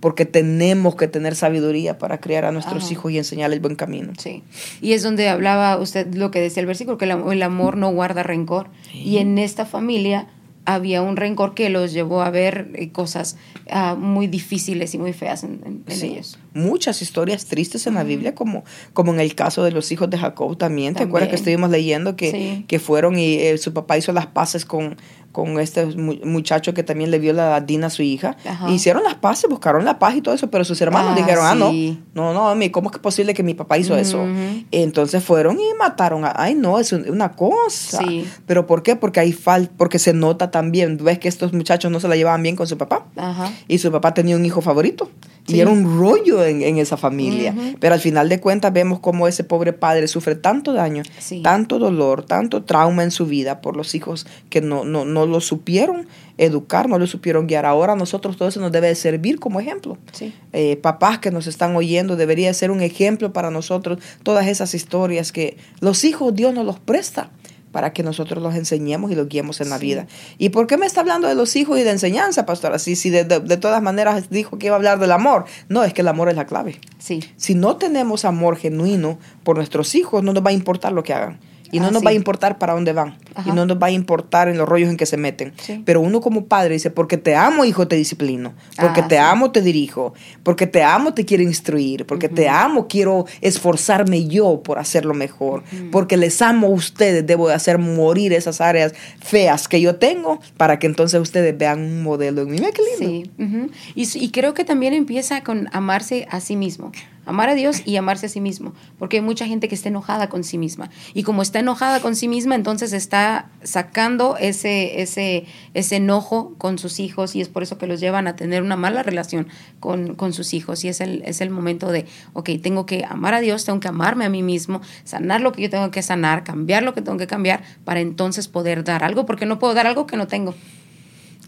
porque 0.00 0.26
tenemos 0.26 0.94
que 0.96 1.08
tener 1.08 1.34
sabiduría 1.34 1.98
para 1.98 2.18
criar 2.18 2.44
a 2.44 2.52
nuestros 2.52 2.84
Ajá. 2.84 2.92
hijos 2.92 3.12
y 3.12 3.18
enseñarles 3.18 3.56
el 3.56 3.62
buen 3.62 3.76
camino. 3.76 4.12
Sí. 4.18 4.42
Y 4.80 4.92
es 4.92 5.02
donde 5.02 5.28
hablaba 5.28 5.76
usted 5.78 6.14
lo 6.14 6.30
que 6.30 6.40
decía 6.40 6.60
el 6.60 6.66
versículo, 6.66 6.98
que 6.98 7.06
el, 7.06 7.12
am- 7.12 7.30
el 7.30 7.42
amor 7.42 7.76
no 7.76 7.90
guarda 7.92 8.22
rencor. 8.22 8.68
Y 8.92 9.18
en 9.18 9.38
esta 9.38 9.64
familia 9.66 10.28
había 10.64 11.00
un 11.00 11.16
rencor 11.16 11.54
que 11.54 11.70
los 11.70 11.92
llevó 11.92 12.22
a 12.22 12.30
ver 12.30 12.70
eh, 12.74 12.90
cosas 12.90 13.36
ah, 13.70 13.94
muy 13.98 14.26
difíciles 14.26 14.94
y 14.94 14.98
muy 14.98 15.12
feas 15.12 15.44
en, 15.44 15.60
en- 15.64 15.82
en 15.86 15.96
Sí. 15.96 16.06
ellos. 16.08 16.38
Muchas 16.56 17.02
historias 17.02 17.44
tristes 17.46 17.86
en 17.86 17.94
la 17.94 18.02
Biblia, 18.04 18.34
como, 18.34 18.64
como 18.92 19.12
en 19.12 19.20
el 19.20 19.34
caso 19.34 19.62
de 19.62 19.70
los 19.72 19.92
hijos 19.92 20.08
de 20.10 20.18
Jacob 20.18 20.56
también. 20.56 20.94
¿Te 20.94 21.02
acuerdas 21.04 21.28
que 21.28 21.36
También. 21.36 21.54
estuvimos 21.54 21.70
leyendo 21.70 22.16
que, 22.16 22.30
Sí. 22.30 22.64
que 22.66 22.78
fueron 22.78 23.18
y 23.18 23.34
eh, 23.34 23.58
su 23.58 23.72
papá 23.72 23.98
hizo 23.98 24.12
las 24.12 24.26
paces 24.26 24.64
con, 24.64 24.96
con 25.32 25.60
este 25.60 25.84
mu- 25.84 26.16
muchacho 26.24 26.72
que 26.72 26.82
también 26.82 27.10
le 27.10 27.18
vio 27.18 27.34
la 27.34 27.60
Dina 27.60 27.88
a 27.88 27.90
su 27.90 28.02
hija? 28.02 28.36
Ajá. 28.46 28.70
Hicieron 28.70 29.02
las 29.04 29.14
paces, 29.16 29.50
buscaron 29.50 29.84
la 29.84 29.98
paz 29.98 30.16
y 30.16 30.22
todo 30.22 30.34
eso, 30.34 30.48
pero 30.50 30.64
sus 30.64 30.80
hermanos 30.80 31.12
Ah, 31.12 31.16
dijeron, 31.20 31.44
ah, 31.46 31.54
no, 31.54 31.70
sí. 31.70 32.00
no, 32.14 32.32
no, 32.32 32.58
¿cómo 32.72 32.88
es 32.88 32.92
que 32.92 32.96
es 32.98 33.02
posible 33.02 33.34
que 33.34 33.42
mi 33.42 33.52
papá 33.52 33.76
hizo 33.76 33.94
eso? 33.96 34.24
Entonces 34.70 35.22
fueron 35.22 35.58
y 35.60 35.64
mataron. 35.78 36.24
A, 36.24 36.32
ay, 36.36 36.54
no, 36.54 36.80
es 36.80 36.92
un- 36.92 37.08
una 37.10 37.32
cosa. 37.32 37.98
Sí. 37.98 38.26
¿Pero 38.46 38.66
por 38.66 38.82
qué? 38.82 38.96
Porque 38.96 39.20
hay 39.20 39.32
fal 39.32 39.70
porque 39.76 39.98
se 39.98 40.12
nota 40.14 40.50
también, 40.50 40.96
ves 41.02 41.18
que 41.18 41.28
estos 41.28 41.52
muchachos 41.52 41.90
no 41.92 42.00
se 42.00 42.08
la 42.08 42.16
llevaban 42.16 42.42
bien 42.42 42.56
con 42.56 42.66
su 42.66 42.78
papá. 42.78 43.06
Ajá. 43.16 43.52
Y 43.68 43.78
su 43.78 43.92
papá 43.92 44.14
tenía 44.14 44.36
un 44.36 44.44
hijo 44.46 44.60
favorito. 44.62 45.10
Sí. 45.46 45.56
Y 45.56 45.60
era 45.60 45.70
un 45.70 45.98
rollo 45.98 46.44
en, 46.44 46.62
en 46.62 46.78
esa 46.78 46.96
familia. 46.96 47.54
Pero 47.80 47.94
al 47.94 48.00
final 48.00 48.28
de 48.28 48.40
cuentas 48.40 48.72
vemos 48.72 49.00
cómo 49.00 49.28
ese 49.28 49.44
pobre 49.44 49.72
padre 49.72 50.08
sufre 50.08 50.34
tanto 50.34 50.72
daño, 50.72 51.02
Sí. 51.18 51.40
tanto 51.42 51.78
dolor, 51.78 52.24
tanto 52.24 52.64
trauma 52.64 53.02
en 53.04 53.10
su 53.10 53.26
vida 53.26 53.60
por 53.60 53.76
los 53.76 53.94
hijos 53.94 54.26
que 54.50 54.60
no, 54.60 54.84
no, 54.84 55.04
no 55.04 55.26
lo 55.26 55.40
supieron 55.40 56.06
educar, 56.38 56.88
no 56.88 56.98
lo 56.98 57.06
supieron 57.06 57.46
guiar. 57.46 57.64
Ahora 57.64 57.94
nosotros 57.96 58.36
todo 58.36 58.48
eso 58.48 58.60
nos 58.60 58.72
debe 58.72 58.88
de 58.88 58.94
servir 58.94 59.38
como 59.38 59.60
ejemplo. 59.60 59.96
Sí. 60.12 60.34
Eh, 60.52 60.76
papás 60.76 61.18
que 61.18 61.30
nos 61.30 61.46
están 61.46 61.74
oyendo, 61.76 62.16
debería 62.16 62.52
ser 62.52 62.70
un 62.70 62.82
ejemplo 62.82 63.32
para 63.32 63.50
nosotros 63.50 63.98
todas 64.22 64.46
esas 64.46 64.74
historias 64.74 65.32
que 65.32 65.56
los 65.80 66.04
hijos 66.04 66.34
Dios 66.34 66.52
nos 66.52 66.66
los 66.66 66.78
presta 66.78 67.30
para 67.76 67.92
que 67.92 68.02
nosotros 68.02 68.42
los 68.42 68.54
enseñemos 68.54 69.12
y 69.12 69.14
los 69.14 69.28
guiemos 69.28 69.60
en 69.60 69.68
la 69.68 69.76
vida. 69.76 70.06
¿Y 70.38 70.48
por 70.48 70.66
qué 70.66 70.78
me 70.78 70.86
está 70.86 71.02
hablando 71.02 71.28
de 71.28 71.34
los 71.34 71.54
hijos 71.56 71.78
y 71.78 71.82
de 71.82 71.90
enseñanza, 71.90 72.46
pastora? 72.46 72.78
Si, 72.78 72.96
si 72.96 73.10
de, 73.10 73.24
de- 73.24 73.40
de 73.40 73.56
todas 73.58 73.82
maneras 73.82 74.30
dijo 74.30 74.56
que 74.56 74.68
iba 74.68 74.76
a 74.76 74.78
hablar 74.78 74.98
del 74.98 75.12
amor. 75.12 75.44
No, 75.68 75.84
es 75.84 75.92
que 75.92 76.00
el 76.00 76.08
amor 76.08 76.30
es 76.30 76.36
la 76.36 76.46
clave. 76.46 76.80
Sí. 76.98 77.22
Si 77.36 77.54
no 77.54 77.76
tenemos 77.76 78.24
amor 78.24 78.56
genuino 78.56 79.18
por 79.44 79.56
nuestros 79.56 79.94
hijos, 79.94 80.22
no 80.22 80.32
nos 80.32 80.42
va 80.42 80.48
a 80.48 80.52
importar 80.54 80.92
lo 80.92 81.02
que 81.02 81.12
hagan. 81.12 81.38
Y 81.72 81.80
no 81.80 81.86
Ah, 81.86 81.90
nos 81.90 82.00
sí. 82.00 82.04
va 82.04 82.10
a 82.10 82.14
importar 82.14 82.58
para 82.58 82.72
dónde 82.74 82.92
van. 82.92 83.18
Ajá. 83.34 83.50
Y 83.50 83.52
no 83.52 83.66
nos 83.66 83.76
va 83.78 83.88
a 83.88 83.90
importar 83.90 84.48
en 84.48 84.58
los 84.58 84.68
rollos 84.68 84.88
en 84.90 84.96
que 84.96 85.06
se 85.06 85.16
meten. 85.16 85.52
Sí. 85.60 85.82
Pero 85.84 86.00
uno 86.00 86.20
como 86.20 86.46
padre 86.46 86.74
dice, 86.74 86.90
porque 86.90 87.16
te 87.16 87.34
amo, 87.34 87.64
hijo, 87.64 87.88
te 87.88 87.96
disciplino. 87.96 88.54
Porque 88.80 89.00
Ah, 89.02 89.08
te 89.08 89.16
sí. 89.16 89.20
amo, 89.22 89.50
te 89.52 89.62
dirijo. 89.62 90.14
Porque 90.42 90.66
te 90.66 90.82
amo, 90.82 91.14
te 91.14 91.24
quiero 91.24 91.42
instruir. 91.42 92.06
Porque 92.06 92.28
te 92.28 92.48
amo, 92.48 92.86
quiero 92.88 93.26
esforzarme 93.40 94.26
yo 94.26 94.62
por 94.62 94.78
hacerlo 94.78 95.14
mejor. 95.14 95.62
Porque 95.90 96.16
les 96.16 96.40
amo 96.42 96.68
a 96.68 96.70
ustedes, 96.70 97.26
debo 97.26 97.48
de 97.48 97.54
hacer 97.54 97.78
morir 97.78 98.32
esas 98.32 98.60
áreas 98.60 98.92
feas 99.20 99.68
que 99.68 99.80
yo 99.80 99.96
tengo 99.96 100.40
para 100.56 100.78
que 100.78 100.86
entonces 100.86 101.20
ustedes 101.20 101.56
vean 101.56 101.80
un 101.80 102.02
modelo 102.02 102.42
en 102.42 102.50
mí. 102.50 102.56
Mira 102.58 102.70
qué 102.72 102.82
lindo. 102.98 103.30
Sí. 103.36 103.70
y, 103.94 104.24
y 104.24 104.30
creo 104.30 104.54
que 104.54 104.64
también 104.64 104.92
empieza 104.94 105.42
con 105.42 105.68
amarse 105.72 106.26
a 106.30 106.40
sí 106.40 106.56
mismo. 106.56 106.92
Amar 107.26 107.48
a 107.50 107.54
Dios 107.54 107.82
y 107.84 107.96
amarse 107.96 108.26
a 108.26 108.28
sí 108.28 108.40
mismo. 108.40 108.72
Porque 108.98 109.18
hay 109.18 109.22
mucha 109.22 109.46
gente 109.46 109.68
que 109.68 109.74
está 109.74 109.88
enojada 109.88 110.28
con 110.28 110.44
sí 110.44 110.56
misma. 110.56 110.90
Y 111.12 111.24
como 111.24 111.42
está 111.42 111.58
enojada 111.58 112.00
con 112.00 112.16
sí 112.16 112.28
misma, 112.28 112.54
entonces 112.54 112.92
está 112.92 113.50
sacando 113.62 114.36
ese, 114.38 115.02
ese, 115.02 115.44
ese 115.74 115.96
enojo 115.96 116.54
con 116.56 116.78
sus 116.78 117.00
hijos 117.00 117.36
y 117.36 117.40
es 117.40 117.48
por 117.48 117.62
eso 117.62 117.78
que 117.78 117.86
los 117.86 118.00
llevan 118.00 118.28
a 118.28 118.36
tener 118.36 118.62
una 118.62 118.76
mala 118.76 119.02
relación 119.02 119.48
con, 119.80 120.14
con 120.14 120.32
sus 120.32 120.54
hijos. 120.54 120.84
Y 120.84 120.88
es 120.88 121.00
el, 121.00 121.22
es 121.26 121.40
el 121.40 121.50
momento 121.50 121.90
de, 121.90 122.06
ok, 122.32 122.50
tengo 122.62 122.86
que 122.86 123.04
amar 123.04 123.34
a 123.34 123.40
Dios, 123.40 123.64
tengo 123.64 123.80
que 123.80 123.88
amarme 123.88 124.24
a 124.24 124.30
mí 124.30 124.42
mismo, 124.42 124.80
sanar 125.04 125.40
lo 125.40 125.52
que 125.52 125.62
yo 125.62 125.70
tengo 125.70 125.90
que 125.90 126.02
sanar, 126.02 126.44
cambiar 126.44 126.82
lo 126.82 126.94
que 126.94 127.02
tengo 127.02 127.18
que 127.18 127.26
cambiar 127.26 127.62
para 127.84 128.00
entonces 128.00 128.48
poder 128.48 128.84
dar 128.84 129.04
algo, 129.04 129.26
porque 129.26 129.46
no 129.46 129.58
puedo 129.58 129.74
dar 129.74 129.86
algo 129.86 130.06
que 130.06 130.16
no 130.16 130.26
tengo. 130.26 130.54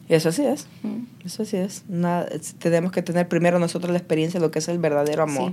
Y 0.09 0.15
eso 0.15 0.31
así 0.31 0.45
es. 0.47 0.67
Mm. 0.83 1.27
Eso 1.27 1.43
así 1.43 1.57
es. 1.57 1.85
Nada, 1.89 2.27
tenemos 2.59 2.93
que 2.93 3.03
tener 3.03 3.29
primero 3.29 3.59
nosotros 3.59 3.93
la 3.93 3.99
experiencia 3.99 4.41
de 4.41 4.47
lo 4.47 4.51
que 4.51 4.61
es 4.61 4.69
el 4.69 4.79
verdadero 4.79 5.23
amor. 5.25 5.53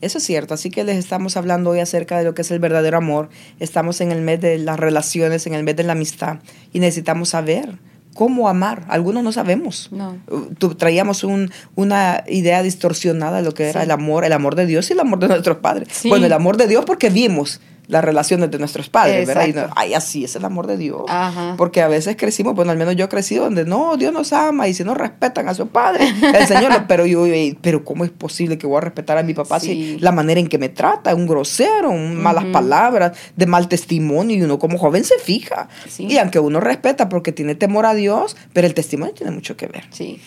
Eso 0.00 0.18
es 0.18 0.24
cierto. 0.24 0.54
Así 0.54 0.70
que 0.70 0.84
les 0.84 0.96
estamos 0.96 1.36
hablando 1.36 1.70
hoy 1.70 1.80
acerca 1.80 2.16
de 2.18 2.24
lo 2.24 2.34
que 2.34 2.40
es 2.42 2.50
el 2.50 2.58
verdadero 2.60 2.96
amor. 2.96 3.28
Estamos 3.58 4.00
en 4.00 4.10
el 4.12 4.22
mes 4.22 4.40
de 4.40 4.58
las 4.58 4.80
relaciones, 4.80 5.46
en 5.46 5.52
el 5.54 5.64
mes 5.64 5.76
de 5.76 5.82
la 5.84 5.92
amistad. 5.92 6.38
Y 6.72 6.80
necesitamos 6.80 7.28
saber 7.30 7.78
cómo 8.14 8.48
amar. 8.48 8.86
Algunos 8.88 9.22
no 9.22 9.32
sabemos. 9.32 9.88
No. 9.92 10.16
Uh, 10.30 10.74
traíamos 10.74 11.22
un- 11.22 11.50
una 11.74 12.24
idea 12.26 12.62
distorsionada 12.62 13.36
de 13.38 13.42
lo 13.44 13.52
que 13.52 13.68
era 13.68 13.82
el 13.82 13.90
amor, 13.90 14.24
el 14.24 14.32
amor 14.32 14.54
de 14.56 14.64
Dios 14.66 14.88
y 14.88 14.94
el 14.94 15.00
amor 15.00 15.18
de 15.18 15.28
nuestros 15.28 15.58
padres. 15.58 15.88
Sí. 15.92 16.08
Bueno, 16.08 16.24
el 16.24 16.32
amor 16.32 16.56
de 16.56 16.66
Dios 16.66 16.84
porque 16.86 17.10
vimos 17.10 17.60
las 17.90 18.04
relaciones 18.04 18.50
de 18.50 18.58
nuestros 18.58 18.88
padres, 18.88 19.26
¿verdad? 19.26 19.46
Y 19.48 19.52
no- 19.52 19.66
ay, 19.76 19.94
así 19.94 20.24
es 20.24 20.36
el 20.36 20.44
amor 20.44 20.66
de 20.66 20.76
Dios. 20.76 21.02
Ajá. 21.08 21.54
Porque 21.58 21.82
a 21.82 21.88
veces 21.88 22.16
crecimos, 22.16 22.54
bueno, 22.54 22.70
al 22.70 22.78
menos 22.78 22.96
yo 22.96 23.08
crecí 23.08 23.34
donde 23.36 23.64
no, 23.64 23.96
Dios 23.96 24.12
nos 24.12 24.32
ama 24.32 24.68
y 24.68 24.74
si 24.74 24.84
no 24.84 24.94
respetan 24.94 25.48
a 25.48 25.54
su 25.54 25.68
padre, 25.68 26.08
el 26.34 26.46
Señor, 26.46 26.72
pero 26.88 27.04
yo, 27.06 27.24
pero 27.60 27.84
¿cómo 27.84 28.04
es 28.04 28.10
posible 28.10 28.56
que 28.58 28.66
voy 28.66 28.78
a 28.78 28.80
respetar 28.82 29.18
a 29.18 29.22
mi 29.22 29.34
papá 29.34 29.60
Sí. 29.60 29.66
si 29.66 29.98
la 29.98 30.12
manera 30.12 30.40
en 30.40 30.46
que 30.48 30.58
me 30.58 30.68
trata, 30.68 31.14
un 31.14 31.26
grosero, 31.26 31.90
un 31.90 32.16
malas 32.16 32.44
palabras, 32.46 33.12
de 33.36 33.46
mal 33.46 33.68
testimonio 33.68 34.36
y 34.36 34.42
uno 34.42 34.58
como 34.58 34.78
joven 34.78 35.04
se 35.04 35.18
fija. 35.18 35.68
Sí. 35.88 36.06
Y 36.08 36.18
aunque 36.18 36.38
uno 36.38 36.60
respeta 36.60 37.08
porque 37.08 37.32
tiene 37.32 37.54
temor 37.54 37.86
a 37.86 37.94
Dios, 37.94 38.36
pero 38.52 38.66
el 38.66 38.74
testimonio 38.74 39.12
tiene 39.14 39.32
mucho 39.32 39.56
que 39.56 39.66
ver. 39.66 39.84
Sí. 39.90 40.20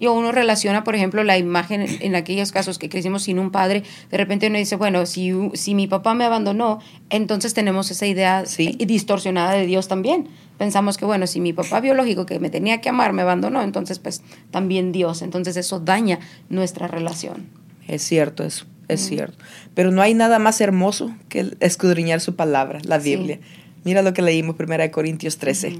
Y 0.00 0.06
uno 0.06 0.30
relaciona, 0.30 0.84
por 0.84 0.94
ejemplo, 0.94 1.24
la 1.24 1.38
imagen 1.38 1.84
en 2.00 2.14
aquellos 2.14 2.52
casos 2.52 2.78
que 2.78 2.88
crecimos 2.88 3.24
sin 3.24 3.38
un 3.38 3.50
padre. 3.50 3.82
De 4.10 4.16
repente 4.16 4.46
uno 4.46 4.58
dice, 4.58 4.76
bueno, 4.76 5.06
si, 5.06 5.32
si 5.54 5.74
mi 5.74 5.88
papá 5.88 6.14
me 6.14 6.24
abandonó, 6.24 6.80
entonces 7.10 7.52
tenemos 7.52 7.90
esa 7.90 8.06
idea 8.06 8.44
distorsionada 8.78 9.52
de 9.52 9.66
Dios 9.66 9.88
también. 9.88 10.28
Pensamos 10.56 10.98
que, 10.98 11.04
bueno, 11.04 11.26
si 11.26 11.40
mi 11.40 11.52
papá 11.52 11.80
biológico 11.80 12.26
que 12.26 12.38
me 12.38 12.50
tenía 12.50 12.80
que 12.80 12.88
amar 12.88 13.12
me 13.12 13.22
abandonó, 13.22 13.62
entonces 13.62 13.98
pues 13.98 14.22
también 14.50 14.92
Dios. 14.92 15.22
Entonces 15.22 15.56
eso 15.56 15.80
daña 15.80 16.20
nuestra 16.48 16.86
relación. 16.86 17.46
Es 17.88 18.02
cierto 18.02 18.44
eso, 18.44 18.66
es 18.86 19.00
cierto. 19.00 19.36
Pero 19.74 19.90
no 19.90 20.02
hay 20.02 20.14
nada 20.14 20.38
más 20.38 20.60
hermoso 20.60 21.14
que 21.28 21.56
escudriñar 21.60 22.20
su 22.20 22.36
palabra, 22.36 22.80
la 22.84 22.98
Biblia. 22.98 23.40
Mira 23.84 24.02
lo 24.02 24.12
que 24.12 24.22
leímos 24.22 24.56
1 24.58 24.90
Corintios 24.90 25.38
13. 25.38 25.78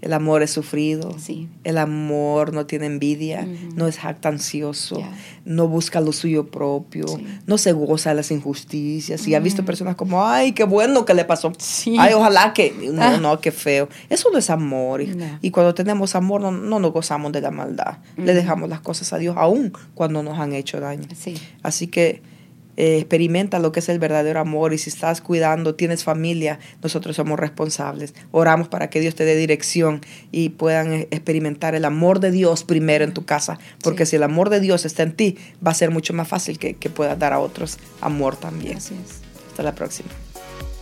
El 0.00 0.12
amor 0.12 0.42
es 0.42 0.50
sufrido. 0.50 1.14
El 1.64 1.78
amor 1.78 2.52
no 2.52 2.66
tiene 2.66 2.86
envidia, 2.86 3.46
no 3.74 3.86
es 3.86 3.98
jactancioso, 3.98 5.02
no 5.44 5.68
busca 5.68 6.00
lo 6.00 6.12
suyo 6.12 6.50
propio, 6.50 7.04
no 7.46 7.58
se 7.58 7.72
goza 7.72 8.10
de 8.10 8.16
las 8.16 8.30
injusticias. 8.30 9.26
Y 9.26 9.34
ha 9.34 9.40
visto 9.40 9.64
personas 9.64 9.96
como, 9.96 10.24
ay, 10.24 10.52
qué 10.52 10.64
bueno 10.64 11.04
que 11.04 11.14
le 11.14 11.24
pasó. 11.24 11.52
Ay, 11.98 12.14
ojalá 12.14 12.52
que. 12.52 12.70
No, 12.90 13.02
ah. 13.02 13.18
no, 13.18 13.40
qué 13.40 13.52
feo. 13.52 13.88
Eso 14.08 14.30
no 14.32 14.38
es 14.38 14.50
amor. 14.50 15.02
Y 15.42 15.50
cuando 15.50 15.74
tenemos 15.74 16.14
amor, 16.16 16.40
no, 16.40 16.50
no 16.50 16.80
nos 16.80 16.92
gozamos 16.92 17.32
de 17.32 17.40
la 17.40 17.50
maldad. 17.50 17.98
Le 18.16 18.34
dejamos 18.34 18.68
las 18.68 18.80
cosas 18.80 19.12
a 19.12 19.18
Dios, 19.18 19.36
aún 19.38 19.72
cuando 19.94 20.22
nos 20.22 20.38
han 20.38 20.52
hecho 20.52 20.80
daño. 20.80 21.06
Así 21.62 21.86
que 21.86 22.22
eh, 22.76 22.98
experimenta 22.98 23.58
lo 23.58 23.72
que 23.72 23.80
es 23.80 23.88
el 23.88 23.98
verdadero 23.98 24.40
amor 24.40 24.72
y 24.72 24.78
si 24.78 24.90
estás 24.90 25.20
cuidando, 25.20 25.74
tienes 25.74 26.04
familia, 26.04 26.58
nosotros 26.82 27.16
somos 27.16 27.38
responsables. 27.38 28.14
Oramos 28.30 28.68
para 28.68 28.90
que 28.90 29.00
Dios 29.00 29.14
te 29.14 29.24
dé 29.24 29.36
dirección 29.36 30.00
y 30.30 30.50
puedan 30.50 30.92
eh, 30.92 31.08
experimentar 31.10 31.74
el 31.74 31.84
amor 31.84 32.20
de 32.20 32.30
Dios 32.30 32.64
primero 32.64 33.04
en 33.04 33.12
tu 33.12 33.24
casa, 33.24 33.58
porque 33.82 34.06
si 34.06 34.16
el 34.16 34.22
amor 34.22 34.50
de 34.50 34.60
Dios 34.60 34.84
está 34.84 35.02
en 35.02 35.12
ti, 35.12 35.38
va 35.64 35.72
a 35.72 35.74
ser 35.74 35.90
mucho 35.90 36.12
más 36.12 36.28
fácil 36.28 36.58
que, 36.58 36.74
que 36.74 36.90
puedas 36.90 37.18
dar 37.18 37.32
a 37.32 37.38
otros 37.38 37.78
amor 38.00 38.36
también. 38.36 38.78
Hasta 38.78 39.62
la 39.62 39.74
próxima. 39.74 40.08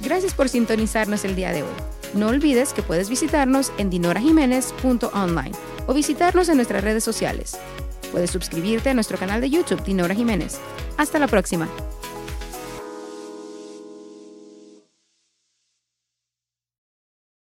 Gracias 0.01 0.35
por 0.35 0.48
sintonizarnos 0.48 1.24
el 1.24 1.35
día 1.35 1.53
de 1.53 1.62
hoy. 1.62 1.68
No 2.14 2.29
olvides 2.29 2.72
que 2.72 2.83
puedes 2.83 3.11
visitarnos 3.11 3.72
en 3.79 3.90
dinorajiménez.online 3.90 5.53
o 5.87 5.94
visitarnos 5.94 6.48
en 6.48 6.57
nuestras 6.57 6.83
redes 6.83 7.05
sociales. 7.05 7.59
Puedes 8.12 8.31
suscribirte 8.31 8.90
a 8.90 8.94
nuestro 8.94 9.18
canal 9.18 9.40
de 9.40 9.51
YouTube 9.51 9.83
Dinora 9.85 10.14
Jiménez. 10.14 10.59
Hasta 10.97 11.18
la 11.18 11.29
próxima. 11.29 11.68